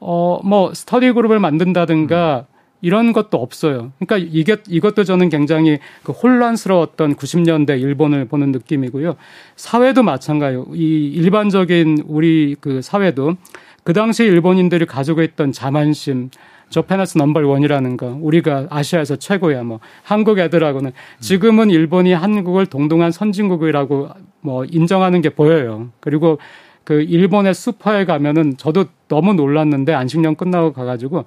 [0.00, 2.49] 어 뭐 스터디 그룹을 만든다든가 음.
[2.82, 3.92] 이런 것도 없어요.
[3.98, 9.16] 그러니까 이게 이것도 저는 굉장히 그 혼란스러웠던 90년대 일본을 보는 느낌이고요.
[9.56, 10.66] 사회도 마찬가지요.
[10.74, 13.36] 이 일반적인 우리 그 사회도
[13.84, 16.30] 그 당시 일본인들이 가지고 있던 자만심,
[16.68, 23.10] Japan as number one이라는 거 우리가 아시아에서 최고야 뭐 한국 애들하고는 지금은 일본이 한국을 동등한
[23.10, 24.08] 선진국이라고
[24.40, 25.88] 뭐 인정하는 게 보여요.
[25.98, 26.38] 그리고
[26.84, 31.24] 그 일본의 슈퍼에 가면은 저도 너무 놀랐는데 안식년 끝나고 가가지고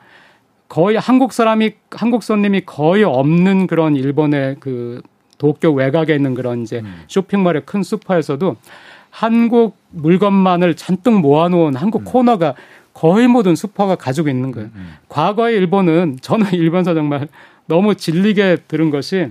[0.73, 5.03] 거의 한국 사람이 한국 손님이 거의 없는 그런 일본의 그
[5.37, 7.03] 도쿄 외곽에 있는 그런 이제 음.
[7.07, 8.55] 쇼핑몰의 큰 슈퍼에서도
[9.11, 12.05] 한국 물건만을 잔뜩 모아놓은 한국 음.
[12.05, 12.55] 코너가
[12.91, 14.69] 거의 모든 슈퍼가 가지고 있는 거예요.
[14.69, 14.73] 음.
[14.75, 14.93] 음.
[15.09, 17.27] 과거의 일본은 저는 일본서 정말
[17.67, 19.29] 너무 질리게 들은 것이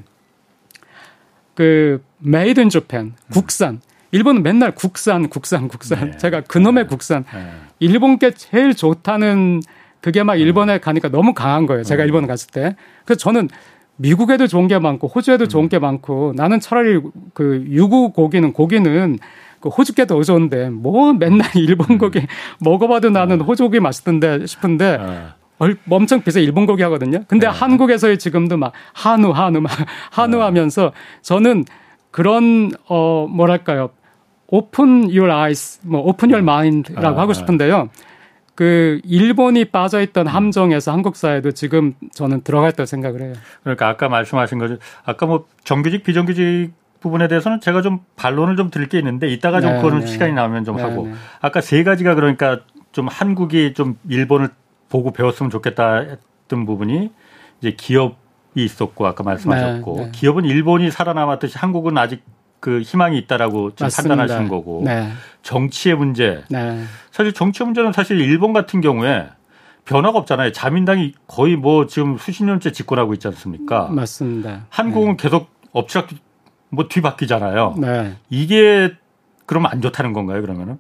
[1.54, 3.80] 그 made in Japan 국산
[4.12, 6.12] 일본은 맨날 국산, 국산, 국산.
[6.12, 6.16] 네.
[6.18, 6.88] 제가 그놈의 네.
[6.88, 7.24] 국산.
[7.34, 7.50] 네.
[7.80, 9.62] 일본께 제일 좋다는
[10.02, 11.84] 그게 막 일본에 가니까 너무 강한 거예요.
[11.84, 12.06] 제가 음.
[12.06, 12.76] 일본 갔을 때.
[13.04, 13.48] 그래서 저는
[13.96, 15.82] 미국에도 좋은 게 많고 호주에도 좋은 게 음.
[15.82, 17.00] 많고 나는 차라리
[17.32, 19.18] 그 유구 고기는 고기는
[19.60, 22.26] 그 호주께 더 좋은데 뭐 맨날 일본 고기 음.
[22.60, 24.98] 먹어봐도 나는 호주 고기 맛있던데 싶은데
[25.88, 27.22] 엄청 비싸 일본 고기 하거든요.
[27.28, 29.70] 근데 한국에서의 지금도 막 한우 한우 막
[30.10, 30.92] 한우 하면서
[31.22, 31.64] 저는
[32.10, 33.90] 그런 어 뭐랄까요
[34.48, 37.88] open your eyes, 뭐 open your mind라고 아, 하고 싶은데요.
[38.54, 43.34] 그 일본이 빠져있던 함정에서 한국 사회도 지금 저는 들어갔다고 생각을 해요.
[43.62, 44.76] 그러니까 아까 말씀하신 거죠.
[45.04, 49.72] 아까 뭐 정규직 비정규직 부분에 대해서는 제가 좀 반론을 좀 드릴 게 있는데 이따가 좀
[49.72, 50.06] 네, 그거는 네.
[50.06, 51.14] 시간이 나오면 좀 네, 하고 네.
[51.40, 52.60] 아까 세 가지가 그러니까
[52.92, 54.50] 좀 한국이 좀 일본을
[54.88, 57.10] 보고 배웠으면 좋겠다 했던 부분이
[57.60, 58.14] 이제 기업이
[58.54, 60.10] 있었고 아까 말씀하셨고 네, 네.
[60.12, 62.22] 기업은 일본이 살아남았듯이 한국은 아직
[62.62, 65.08] 그 희망이 있다라고 판단하시는 거고 네.
[65.42, 66.44] 정치의 문제.
[66.48, 66.84] 네.
[67.10, 69.26] 사실 정치의 문제는 사실 일본 같은 경우에
[69.84, 70.52] 변화가 없잖아요.
[70.52, 73.88] 자민당이 거의 뭐 지금 수십 년째 집권하고 있지 않습니까?
[73.88, 74.66] 맞습니다.
[74.70, 75.24] 한국은 네.
[75.24, 76.10] 계속 엎치락
[76.68, 77.74] 뭐 뒤바뀌잖아요.
[77.78, 78.14] 네.
[78.30, 78.92] 이게
[79.44, 80.40] 그러면 안 좋다는 건가요?
[80.40, 80.78] 그러면은?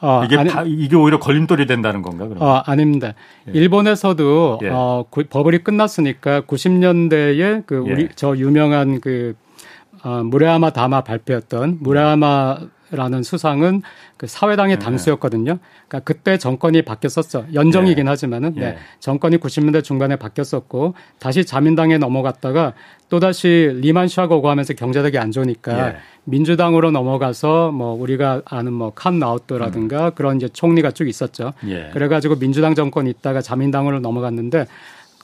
[0.00, 2.28] 어, 이게 아니, 다, 이게 오히려 걸림돌이 된다는 건가?
[2.28, 2.46] 그러면?
[2.46, 3.14] 어, 아닙니다.
[3.48, 3.52] 예.
[3.58, 4.68] 일본에서도 예.
[4.70, 8.08] 어, 버블이 끝났으니까 90년대에 그 우리 예.
[8.14, 9.34] 저 유명한 그
[10.06, 13.82] 어, 무레하마 다마 발표했던 무레하마라는 수상은
[14.16, 14.84] 그 사회당의 네.
[14.84, 15.58] 당수였거든요.
[15.88, 17.46] 그러니까 그때 정권이 바뀌었었죠.
[17.52, 18.10] 연정이긴 네.
[18.10, 18.60] 하지만은 네.
[18.60, 18.78] 네.
[19.00, 22.74] 정권이 90년대 중반에 바뀌었었고 다시 자민당에 넘어갔다가
[23.08, 25.96] 또 다시 리만 샤가 오고 하면서 경제력이 안 좋으니까 예.
[26.22, 30.10] 민주당으로 넘어가서 뭐 우리가 아는 뭐칸 나우트라든가 음.
[30.14, 31.52] 그런 이제 총리가 쭉 있었죠.
[31.66, 31.90] 예.
[31.92, 34.66] 그래가지고 민주당 정권이 있다가 자민당으로 넘어갔는데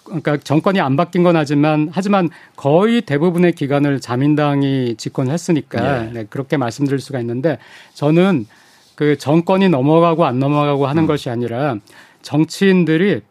[0.04, 6.10] 그러니까 정권이 안 바뀐 건 하지만 하지만 거의 대부분의 기간을 자민당이 집권했으니까 예.
[6.12, 7.58] 네, 그렇게 말씀드릴 수가 있는데
[7.94, 8.46] 저는
[8.94, 11.06] 그 정권이 넘어가고 안 넘어가고 하는 음.
[11.06, 11.76] 것이 아니라
[12.22, 13.22] 정치인들이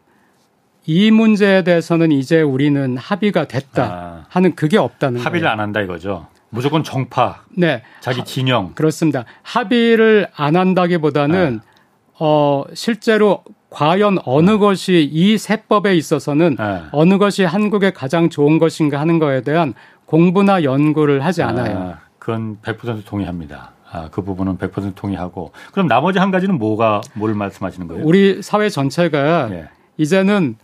[0.84, 4.26] 이 문제에 대해서는 이제 우리는 합의가 됐다 아.
[4.28, 5.52] 하는 그게 없다는 합의를 거예요.
[5.52, 6.26] 안 한다 이거죠.
[6.50, 7.44] 무조건 정파.
[7.56, 7.82] 네.
[8.00, 8.74] 자기 진영.
[8.74, 9.24] 그렇습니다.
[9.42, 11.72] 합의를 안 한다기보다는 네.
[12.18, 13.42] 어 실제로
[13.72, 14.58] 과연 어느 네.
[14.58, 16.82] 것이 이 세법에 있어서는 네.
[16.92, 21.94] 어느 것이 한국에 가장 좋은 것인가 하는 거에 대한 공부나 연구를 하지 않아요.
[21.94, 23.72] 아, 그건 100% 동의합니다.
[23.90, 28.04] 아, 그 부분은 100% 동의하고 그럼 나머지 한 가지는 뭐가 뭘 말씀하시는 거예요?
[28.04, 29.68] 우리 사회 전체가 네.
[29.96, 30.56] 이제는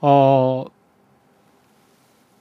[0.00, 0.64] 어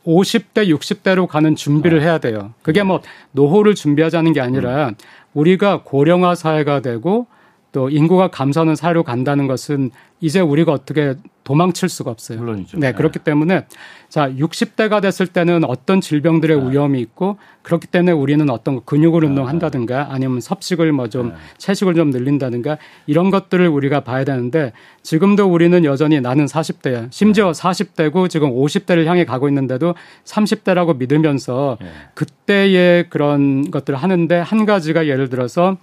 [0.06, 2.06] 50대, 60대로 가는 준비를 네.
[2.06, 2.54] 해야 돼요.
[2.62, 3.02] 그게 뭐
[3.32, 4.96] 노후를 준비하자는 게 아니라 음.
[5.34, 7.28] 우리가 고령화 사회가 되고
[7.74, 9.90] 또 인구가 감소하는 사회로 간다는 것은
[10.22, 12.38] 이제 우리가 어떻게 도망칠 수가 없어요.
[12.38, 12.78] 물론이죠.
[12.78, 13.66] 네, 그렇기 때문에
[14.10, 16.72] 자 60대가 됐을 때는 어떤 질병들의 네.
[16.72, 19.28] 위험이 있고 그렇기 때문에 우리는 어떤 근육을 네.
[19.28, 21.36] 운동한다든가 아니면 섭식을 뭐좀 네.
[21.58, 24.72] 채식을 좀 늘린다든가 이런 것들을 우리가 봐야 되는데
[25.02, 27.08] 지금도 우리는 여전히 나는 40대야.
[27.12, 29.96] 심지어 40대고 지금 50대를 향해 가고 있는데도
[30.26, 31.80] 30대라고 믿으면서
[32.14, 35.78] 그때의 그런 것들을 하는데 한 가지가 예를 들어서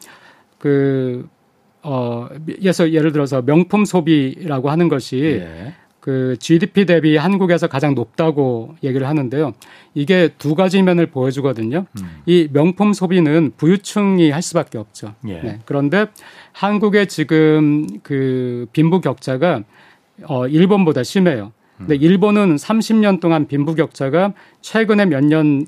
[0.59, 1.29] 그
[1.83, 2.29] 어,
[2.63, 5.75] 예서 예를 들어서 명품 소비라고 하는 것이 예.
[6.01, 9.53] 그 GDP 대비 한국에서 가장 높다고 얘기를 하는데요.
[9.95, 11.87] 이게 두 가지 면을 보여주거든요.
[12.01, 12.23] 음.
[12.27, 15.15] 이 명품 소비는 부유층이 할 수밖에 없죠.
[15.29, 15.41] 예.
[15.43, 15.59] 네.
[15.67, 16.07] 그런데
[16.53, 19.63] 한국의 지금 그 빈부 격차가
[20.25, 21.53] 어, 일본보다 심해요.
[21.77, 22.03] 근데 음.
[22.03, 25.67] 일본은 30년 동안 빈부 격차가 최근에 몇 년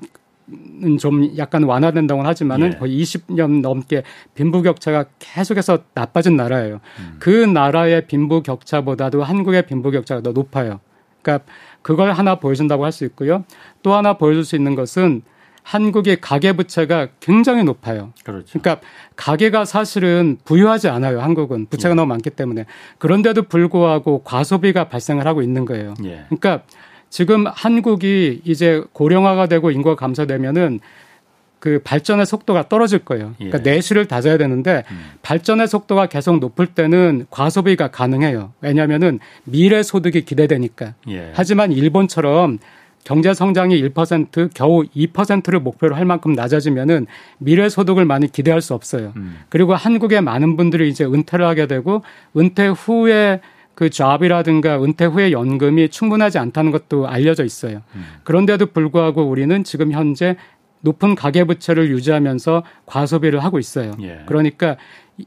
[0.99, 2.77] 좀 약간 완화된다고 하지만은 예.
[2.77, 4.03] 거의 20년 넘게
[4.35, 6.79] 빈부격차가 계속해서 나빠진 나라예요.
[6.99, 7.15] 음.
[7.19, 10.79] 그 나라의 빈부격차보다도 한국의 빈부격차가 더 높아요.
[11.21, 11.45] 그러니까
[11.81, 13.43] 그걸 하나 보여준다고 할 수 있고요.
[13.81, 15.21] 또 하나 보여줄 수 있는 것은
[15.63, 18.11] 한국의 가계부채가 굉장히 높아요.
[18.23, 18.59] 그렇죠.
[18.59, 18.85] 그러니까
[19.15, 21.21] 가계가 사실은 부유하지 않아요.
[21.21, 21.95] 한국은 부채가 예.
[21.95, 22.65] 너무 많기 때문에
[22.97, 25.93] 그런데도 불구하고 과소비가 발생을 하고 있는 거예요.
[26.03, 26.25] 예.
[26.27, 26.63] 그러니까
[27.13, 30.79] 지금 한국이 이제 고령화가 되고 인구가 감소되면은
[31.59, 33.35] 그 발전의 속도가 떨어질 거예요.
[33.37, 33.75] 그러니까 예.
[33.75, 35.11] 내실을 다져야 되는데 음.
[35.21, 38.53] 발전의 속도가 계속 높을 때는 과소비가 가능해요.
[38.61, 40.95] 왜냐하면은 미래 소득이 기대되니까.
[41.09, 41.31] 예.
[41.35, 42.57] 하지만 일본처럼
[43.03, 47.05] 경제 성장이 1% 겨우 2%를 목표로 할 만큼 낮아지면은
[47.37, 49.13] 미래 소득을 많이 기대할 수 없어요.
[49.17, 49.37] 음.
[49.49, 52.01] 그리고 한국의 많은 분들이 이제 은퇴를 하게 되고
[52.35, 53.39] 은퇴 후에
[53.75, 57.81] 그 잡이라든가 은퇴 후의 연금이 충분하지 않다는 것도 알려져 있어요.
[57.95, 58.05] 음.
[58.23, 60.35] 그런데도 불구하고 우리는 지금 현재
[60.81, 63.93] 높은 가계부채를 유지하면서 과소비를 하고 있어요.
[64.01, 64.23] 예.
[64.25, 64.75] 그러니까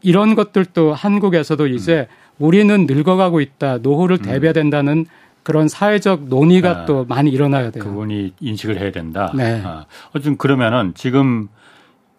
[0.03, 2.27] 이런 것들도 한국에서도 이제 음.
[2.39, 4.23] 우리는 늙어가고 있다, 노후를 음.
[4.23, 5.07] 대비해야 된다는
[5.43, 7.85] 그런 사회적 논의가 아, 또 많이 일어나야 돼요.
[7.85, 9.33] 그분이 인식을 해야 된다.
[9.35, 9.63] 네.
[9.65, 11.49] 아, 어쨌든 그러면은 지금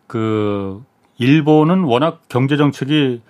[0.07, 0.81] 그
[1.17, 3.21] 일본은 워낙 경제 정책이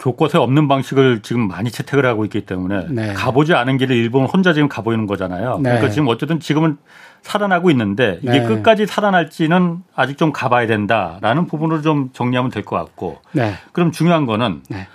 [0.00, 3.12] 교과서에 없는 방식을 지금 많이 채택을 하고 있기 때문에 네.
[3.12, 5.58] 가보지 않은 길을 일본 혼자 지금 가보이는 거잖아요.
[5.58, 5.62] 네.
[5.70, 6.78] 그러니까 지금 어쨌든 지금은
[7.22, 8.46] 살아나고 있는데 이게 네.
[8.46, 13.54] 끝까지 살아날지는 아직 좀 가봐야 된다라는 부분으로 좀 정리하면 될 것 같고 네.
[13.72, 14.88] 그럼 중요한 거는 네.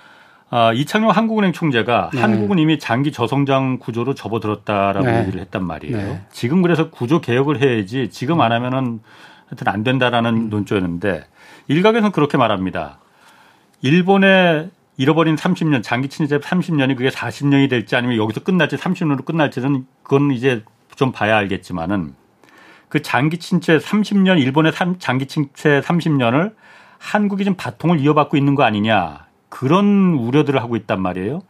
[0.50, 2.20] 아, 이창용 한국은행 총재가 네.
[2.20, 6.18] 한국은 이미 장기 저성장 구조로 접어들었다라고 얘기를 했단 말이에요.
[6.32, 9.00] 지금 그래서 구조 개혁을 해야지 지금 안 하면은
[9.48, 10.50] 하여튼 안 된다라는 음.
[10.50, 11.24] 논조였는데
[11.68, 12.98] 일각에서는 그렇게 말합니다.
[13.82, 20.30] 일본의 잃어버린 30년, 장기 친제 30년이 그게 40년이 될지 아니면 여기서 끝날지 30년으로 끝날지는 그건
[20.30, 22.14] 이제 좀 봐야 알겠지만은
[22.88, 26.54] 그 장기 친체 30년, 일본의 장기 친체 30년을
[26.98, 31.42] 한국이 좀 바통을 이어받고 있는 거 아니냐 그런 우려들을 하고 있단 말이에요.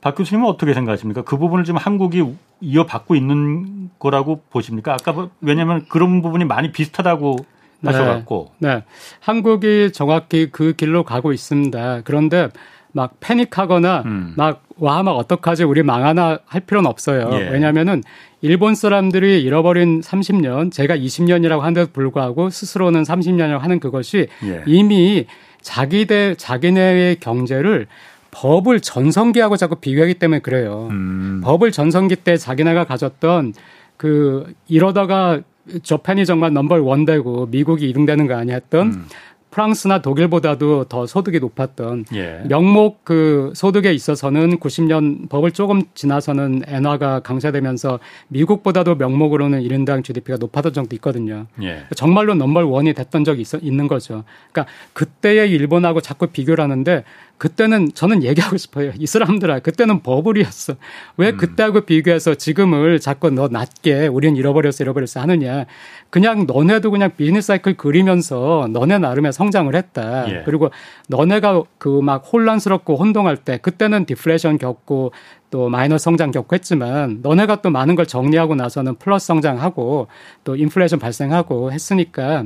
[0.00, 1.22] 박 교수님은 어떻게 생각하십니까?
[1.22, 2.24] 그 부분을 지금 한국이
[2.60, 4.94] 이어받고 있는 거라고 보십니까?
[4.94, 7.36] 아까 뭐 왜냐하면 그런 부분이 많이 비슷하다고
[7.84, 8.52] 하셔갖고.
[8.58, 8.74] 네.
[8.76, 8.84] 네.
[9.20, 12.02] 한국이 정확히 그 길로 가고 있습니다.
[12.04, 12.48] 그런데
[12.92, 14.34] 막 패닉하거나 음.
[14.36, 17.30] 막 와, 막 어떡하지, 우리 망하나 할 필요는 없어요.
[17.34, 17.50] 예.
[17.50, 18.02] 왜냐면은
[18.40, 24.62] 일본 사람들이 잃어버린 30년, 제가 20년이라고 하는데도 불구하고 스스로는 30년이라고 하는 그것이 예.
[24.66, 25.26] 이미
[25.60, 27.86] 자기들, 자기네의 경제를
[28.32, 30.88] 법을 전성기하고 자꾸 비교하기 때문에 그래요.
[30.90, 31.42] 음.
[31.44, 33.54] 법을 전성기 때 자기네가 가졌던
[33.96, 35.42] 그 이러다가
[35.82, 39.06] 저편이 정말 넘버 원 되고 미국이 2등 되는 거 아니야 했던 음.
[39.52, 42.42] 프랑스나 독일보다도 더 소득이 높았던 예.
[42.48, 50.72] 명목 그 소득에 있어서는 90년 법을 조금 지나서는 엔화가 강세되면서 미국보다도 명목으로는 1인당 GDP가 높았던
[50.72, 51.46] 적도 있거든요.
[51.62, 51.84] 예.
[51.94, 54.24] 정말로 넘버 원이 됐던 적이 있어, 있는 거죠.
[54.50, 57.04] 그러니까 그때의 일본하고 자꾸 비교를 하는데
[57.42, 58.92] 그때는 저는 얘기하고 싶어요.
[58.96, 60.76] 이 사람들아, 그때는 버블이었어.
[61.16, 61.36] 왜 음.
[61.36, 65.66] 그때하고 비교해서 지금을 자꾸 너 낮게 우리는 잃어버렸어, 잃어버렸어 하느냐.
[66.08, 70.30] 그냥 너네도 그냥 비즈니스 사이클 그리면서 너네 나름의 성장을 했다.
[70.30, 70.42] 예.
[70.44, 70.70] 그리고
[71.08, 75.12] 너네가 그 막 혼란스럽고 혼동할 때 그때는 디플레이션 겪고
[75.50, 80.06] 또 마이너스 성장 겪고 했지만 너네가 또 많은 걸 정리하고 나서는 플러스 성장하고
[80.44, 82.44] 또 인플레이션 발생하고 했으니까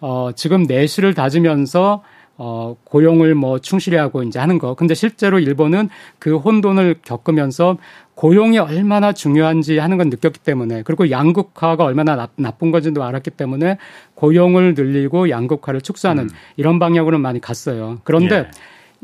[0.00, 2.02] 어 지금 내실을 다지면서
[2.40, 4.74] 어, 고용을 뭐 충실히 하고 이제 하는 거.
[4.74, 5.88] 근데 실제로 일본은
[6.20, 7.76] 그 혼돈을 겪으면서
[8.14, 13.78] 고용이 얼마나 중요한지 하는 건 느꼈기 때문에 그리고 양극화가 얼마나 나, 나쁜 건지도 알았기 때문에
[14.14, 16.28] 고용을 늘리고 양극화를 축소하는 음.
[16.56, 17.98] 이런 방향으로 많이 갔어요.
[18.04, 18.50] 그런데 예.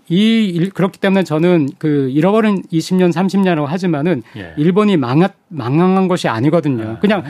[0.09, 4.55] 이 일, 그렇기 때문에 저는 그 잃어버린 20년, 30년이라고 하지만은 예.
[4.57, 6.85] 일본이 망한 망한 것이 아니거든요.
[6.85, 6.99] 아.
[7.01, 7.25] 그냥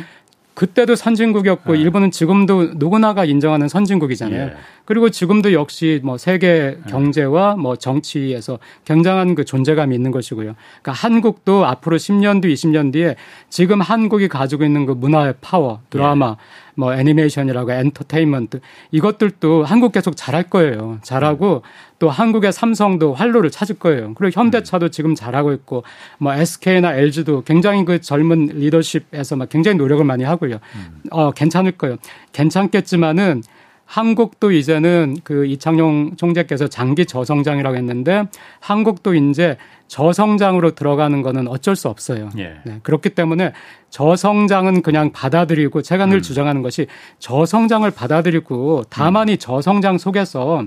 [0.54, 1.80] 그때도 선진국이었고 네.
[1.80, 4.42] 일본은 지금도 누구나가 인정하는 선진국이잖아요.
[4.42, 4.54] 예.
[4.84, 6.90] 그리고 지금도 역시 뭐 세계 네.
[6.90, 10.54] 경제와 뭐 정치에서 굉장한 그 존재감이 있는 것이고요.
[10.82, 13.16] 그러니까 한국도 앞으로 10년 뒤, 20년 뒤에
[13.48, 16.36] 지금 한국이 가지고 있는 그 문화의 파워, 드라마, 예.
[16.76, 18.60] 뭐 애니메이션이라고 엔터테인먼트
[18.90, 20.98] 이것들도 한국 계속 잘할 거예요.
[21.02, 21.62] 잘하고
[21.98, 24.12] 또 한국의 삼성도 활로를 찾을 거예요.
[24.14, 25.84] 그리고 현대차도 지금 잘하고 있고
[26.18, 30.58] 뭐 SK나 LG도 굉장히 그 젊은 리더십에서 막 굉장히 노력을 많이 하고요.
[31.10, 31.96] 어 괜찮을 거예요.
[32.32, 33.42] 괜찮겠지만은
[33.84, 38.24] 한국도 이제는 그 이창용 총재께서 장기 저성장이라고 했는데
[38.60, 39.56] 한국도 이제
[39.88, 42.30] 저성장으로 들어가는 거는 어쩔 수 없어요.
[42.38, 42.56] 예.
[42.64, 43.52] 네, 그렇기 때문에
[43.90, 46.22] 저성장은 그냥 받아들이고 제가 늘 음.
[46.22, 46.86] 주장하는 것이
[47.18, 50.64] 저성장을 받아들이고 다만 이 저성장 속에서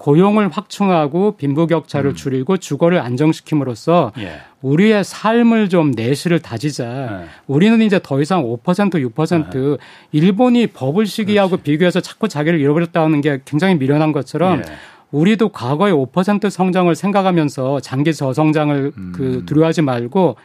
[0.00, 2.14] 고용을 확충하고 빈부격차를 음.
[2.14, 4.40] 줄이고 주거를 안정시킴으로써 예.
[4.62, 7.20] 우리의 삶을 좀 내실을 다지자.
[7.22, 7.28] 예.
[7.46, 9.76] 우리는 이제 더 이상 5% 6% 예.
[10.12, 11.64] 일본이 버블 시기하고 그렇지.
[11.64, 14.62] 비교해서 자꾸 자기를 잃어버렸다는 게 굉장히 미련한 것처럼 예.
[15.10, 19.12] 우리도 과거의 5% 성장을 생각하면서 장기 저성장을 음.
[19.14, 20.36] 그 두려워하지 말고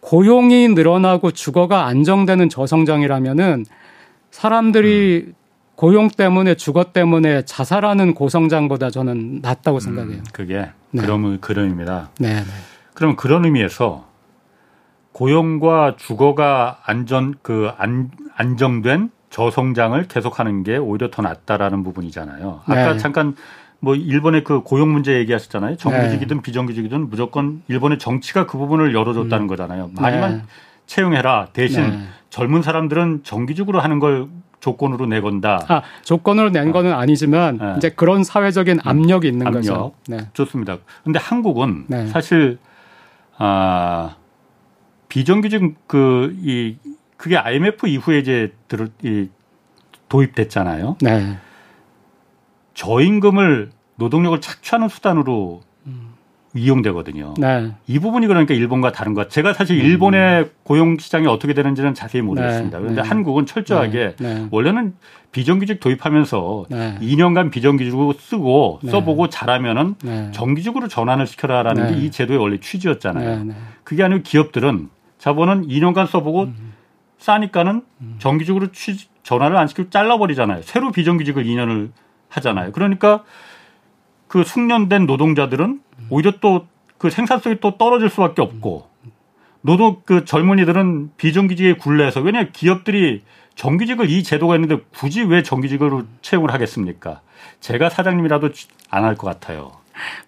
[0.00, 3.64] 고용이 늘어나고 주거가 안정되는 저성장이라면은
[4.30, 5.34] 사람들이 음.
[5.78, 10.16] 고용 때문에 주거 때문에 자살하는 고성장보다 저는 낫다고 생각해요.
[10.16, 11.00] 음, 그게 네.
[11.00, 12.10] 그런 그림입니다.
[12.18, 12.44] 네, 네.
[12.94, 14.04] 그럼 그런 의미에서
[15.12, 22.62] 고용과 주거가 안전 그 안, 안정된 저성장을 계속하는 게 오히려 더 낫다라는 부분이잖아요.
[22.64, 22.98] 아까 네.
[22.98, 23.36] 잠깐
[23.78, 25.76] 뭐 일본의 그 고용 문제 얘기하셨잖아요.
[25.76, 26.42] 정규직이든 네.
[26.42, 29.46] 비정규직이든 무조건 일본의 정치가 그 부분을 열어줬다는 음.
[29.46, 29.90] 거잖아요.
[29.94, 30.42] 많이만 네.
[30.86, 31.50] 채용해라.
[31.52, 34.26] 대신 젊은 사람들은 정규직으로 하는 걸
[34.60, 35.64] 조건으로 내건다.
[35.68, 36.72] 아, 조건으로 낸 어.
[36.72, 37.74] 거는 아니지만 네.
[37.76, 39.60] 이제 그런 사회적인 압력이 있는 압력.
[39.60, 39.92] 거죠.
[40.08, 40.28] 네.
[40.32, 40.78] 좋습니다.
[41.04, 42.06] 근데 한국은 네.
[42.08, 42.58] 사실
[43.36, 44.16] 아
[45.08, 46.76] 비정규직 그 이
[47.16, 49.28] 그게 IMF 이후에 이제 들, 이
[50.08, 50.96] 도입됐잖아요.
[51.02, 51.36] 네.
[52.74, 55.60] 저임금을 노동력을 착취하는 수단으로
[56.58, 57.34] 이용되거든요.
[57.38, 57.72] 네.
[57.86, 59.30] 이 부분이 그러니까 일본과 다른 것.
[59.30, 60.50] 제가 사실 일본의 음.
[60.64, 62.78] 고용 시장이 어떻게 되는지는 자세히 모르겠습니다.
[62.78, 62.82] 네.
[62.82, 63.08] 그런데 네.
[63.08, 64.34] 한국은 철저하게 네.
[64.34, 64.46] 네.
[64.50, 64.94] 원래는
[65.32, 66.98] 비정규직 도입하면서 네.
[67.00, 68.90] 2년간 비정규직으로 쓰고 네.
[68.90, 69.94] 써보고 잘하면은
[70.32, 73.46] 정규직으로 전환을 시켜라라는 게 이 제도의 원래 취지였잖아요.
[73.84, 74.88] 그게 아니고 기업들은
[75.18, 76.72] 자본은 2년간 써보고 음.
[77.18, 78.16] 싸니까는 음.
[78.18, 80.62] 정규직으로 취, 전환을 안 시키고 잘라버리잖아요.
[80.62, 81.90] 새로 비정규직을 2년을
[82.28, 82.72] 하잖아요.
[82.72, 83.24] 그러니까
[84.28, 86.66] 그 숙련된 노동자들은 오히려 또
[86.98, 88.88] 그 생산성이 또 떨어질 수밖에 없고
[89.60, 93.22] 노동 그 젊은이들은 비정규직에 굴레해서 왜냐 기업들이
[93.54, 97.20] 정규직을 이 제도가 있는데 굳이 왜 정규직으로 채용을 하겠습니까?
[97.60, 98.50] 제가 사장님이라도
[98.90, 99.72] 안 할 것 같아요.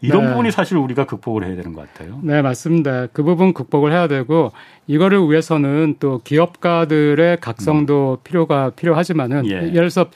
[0.00, 0.30] 이런 네.
[0.30, 2.18] 부분이 사실 우리가 극복을 해야 되는 것 같아요.
[2.22, 3.06] 네, 맞습니다.
[3.12, 4.50] 그 부분 극복을 해야 되고
[4.88, 8.24] 이거를 위해서는 또 기업가들의 각성도 음.
[8.24, 9.50] 필요가 필요하지만은 예.
[9.50, 10.06] 예를 들어서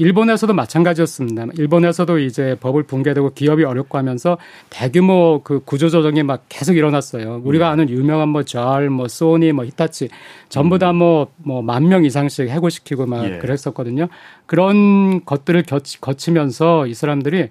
[0.00, 1.46] 일본에서도 마찬가지였습니다.
[1.58, 4.38] 일본에서도 이제 법을 붕괴되고 기업이 어렵고 하면서
[4.70, 7.42] 대규모 그 구조조정이 막 계속 일어났어요.
[7.44, 7.72] 우리가 네.
[7.72, 10.08] 아는 유명한 뭐 절, 뭐 소니, 뭐 히타치
[10.48, 13.38] 전부 다 뭐 뭐 만 명 이상씩 해고시키고 막 예.
[13.38, 14.08] 그랬었거든요.
[14.46, 15.64] 그런 것들을
[16.00, 17.48] 거치면서 이 사람들이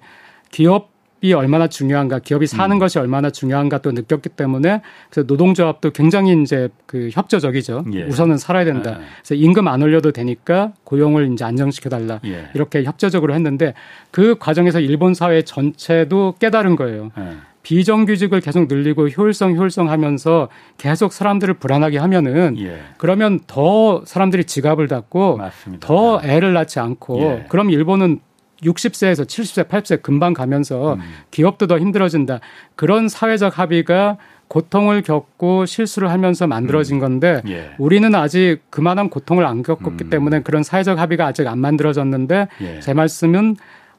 [0.50, 0.90] 기업
[1.22, 2.78] 이 얼마나 중요한가, 기업이 사는 음.
[2.78, 7.84] 것이 얼마나 중요한가 또 느꼈기 때문에 그래서 노동조합도 굉장히 이제 그 협조적이죠.
[7.92, 8.04] 예.
[8.04, 8.92] 우선은 살아야 된다.
[8.98, 9.04] 예.
[9.22, 12.20] 그래서 임금 안 올려도 되니까 고용을 이제 안정시켜 달라.
[12.24, 12.48] 예.
[12.54, 13.74] 이렇게 협조적으로 했는데
[14.10, 17.10] 그 과정에서 일본 사회 전체도 깨달은 거예요.
[17.18, 17.50] 예.
[17.62, 20.48] 비정규직을 계속 늘리고 효율성 효율성 하면서
[20.78, 22.80] 계속 사람들을 불안하게 하면은 예.
[22.96, 25.86] 그러면 더 사람들이 지갑을 닫고 맞습니다.
[25.86, 27.46] 더 애를 낳지 않고 예.
[27.50, 28.20] 그럼 일본은
[28.62, 31.00] 60세에서 70세, 80세 금방 가면서 음.
[31.30, 32.40] 기업도 더 힘들어진다.
[32.76, 34.16] 그런 사회적 합의가
[34.48, 37.00] 고통을 겪고 실수를 하면서 만들어진 음.
[37.00, 37.70] 건데 예.
[37.78, 40.10] 우리는 아직 그만한 고통을 안 겪었기 음.
[40.10, 42.80] 때문에 그런 사회적 합의가 아직 안 만들어졌는데 예.
[42.80, 43.56] 제 말씀은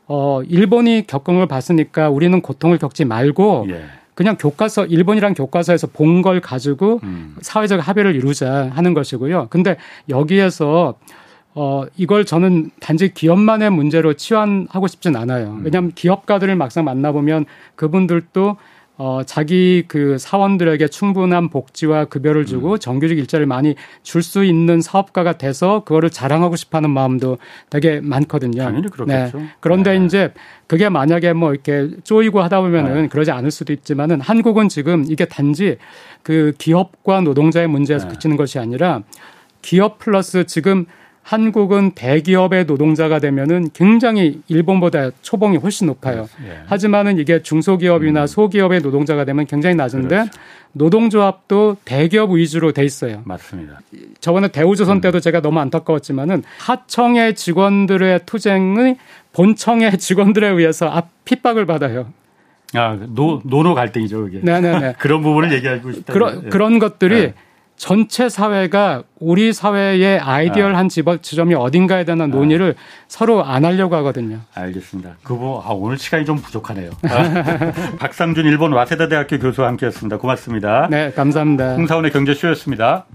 [0.08, 3.86] 어 일본이 겪은 걸 봤으니까 우리는 고통을 겪지 말고 예.
[4.14, 7.38] 그냥 교과서 일본이란 교과서에서 본 걸 가지고 음.
[7.42, 9.48] 사회적 합의를 이루자 하는 것이고요.
[9.50, 9.78] 근데
[10.10, 10.96] 여기에서
[11.54, 15.58] 어, 이걸 저는 단지 기업만의 문제로 치환하고 싶진 않아요.
[15.60, 15.62] 음.
[15.66, 17.46] 왜냐하면 기업가들을 막상 만나보면
[17.76, 18.58] 그분들도
[19.04, 22.78] 어, 자기 그 사원들에게 충분한 복지와 급여를 주고 음.
[22.78, 23.74] 정규직 일자리를 많이
[24.04, 27.40] 줄 수 있는 사업가가 돼서 그거를 자랑하고 싶어 하는 마음도
[27.72, 28.64] 되게 많거든요.
[28.64, 29.40] 당연히 그렇겠죠.
[29.40, 29.46] 네.
[29.60, 30.06] 그런데 네.
[30.06, 30.34] 이제
[30.68, 33.08] 그게 만약에 뭐 이렇게 쪼이고 하다 보면은 네.
[33.08, 35.78] 그러지 않을 수도 있지만은 한국은 지금 이게 단지
[36.22, 38.14] 그 기업과 노동자의 문제에서 네.
[38.14, 39.02] 그치는 것이 아니라
[39.64, 40.86] 기업 플러스 지금
[41.24, 46.28] 한국은 대기업의 노동자가 되면은 굉장히 일본보다 초봉이 훨씬 높아요.
[46.46, 46.64] 예.
[46.66, 48.28] 하지만은 이게 중소기업이나 음.
[48.28, 50.32] 소기업의 노동자가 되면 굉장히 낮은데 그렇죠.
[50.74, 53.22] 노동조합도 대기업 위주로 돼 있어요.
[53.26, 53.82] 맞습니다.
[54.20, 55.02] 저번에 대우조선 음.
[55.02, 58.98] 때도 제가 너무 안타까웠지만은 하청의 직원들의 투쟁의
[59.34, 62.12] 본청의 직원들에 의해서 앞 핍박을 받아요.
[62.74, 64.40] 아, 노, 노노 갈등이죠, 그게.
[64.42, 64.96] 네네네.
[65.00, 66.14] 그런 부분을 얘기하고 싶다.
[66.14, 66.50] 그런, 예.
[66.50, 67.34] 그런 것들이 네.
[67.82, 71.18] 전체 사회가 우리 사회의 ideal한 아.
[71.20, 72.82] 지점이 어딘가에 대한 논의를 아.
[73.08, 74.38] 서로 안 하려고 하거든요.
[74.54, 75.16] 알겠습니다.
[75.24, 76.92] 그거 아, 오늘 시간이 좀 부족하네요.
[77.10, 80.20] 아, 박상준 일본 와세다 대학교 교수와 함께했습니다.
[80.20, 80.90] 고맙습니다.
[80.92, 81.74] 네, 감사합니다.
[81.74, 83.06] 홍사훈의 경제쇼였습니다.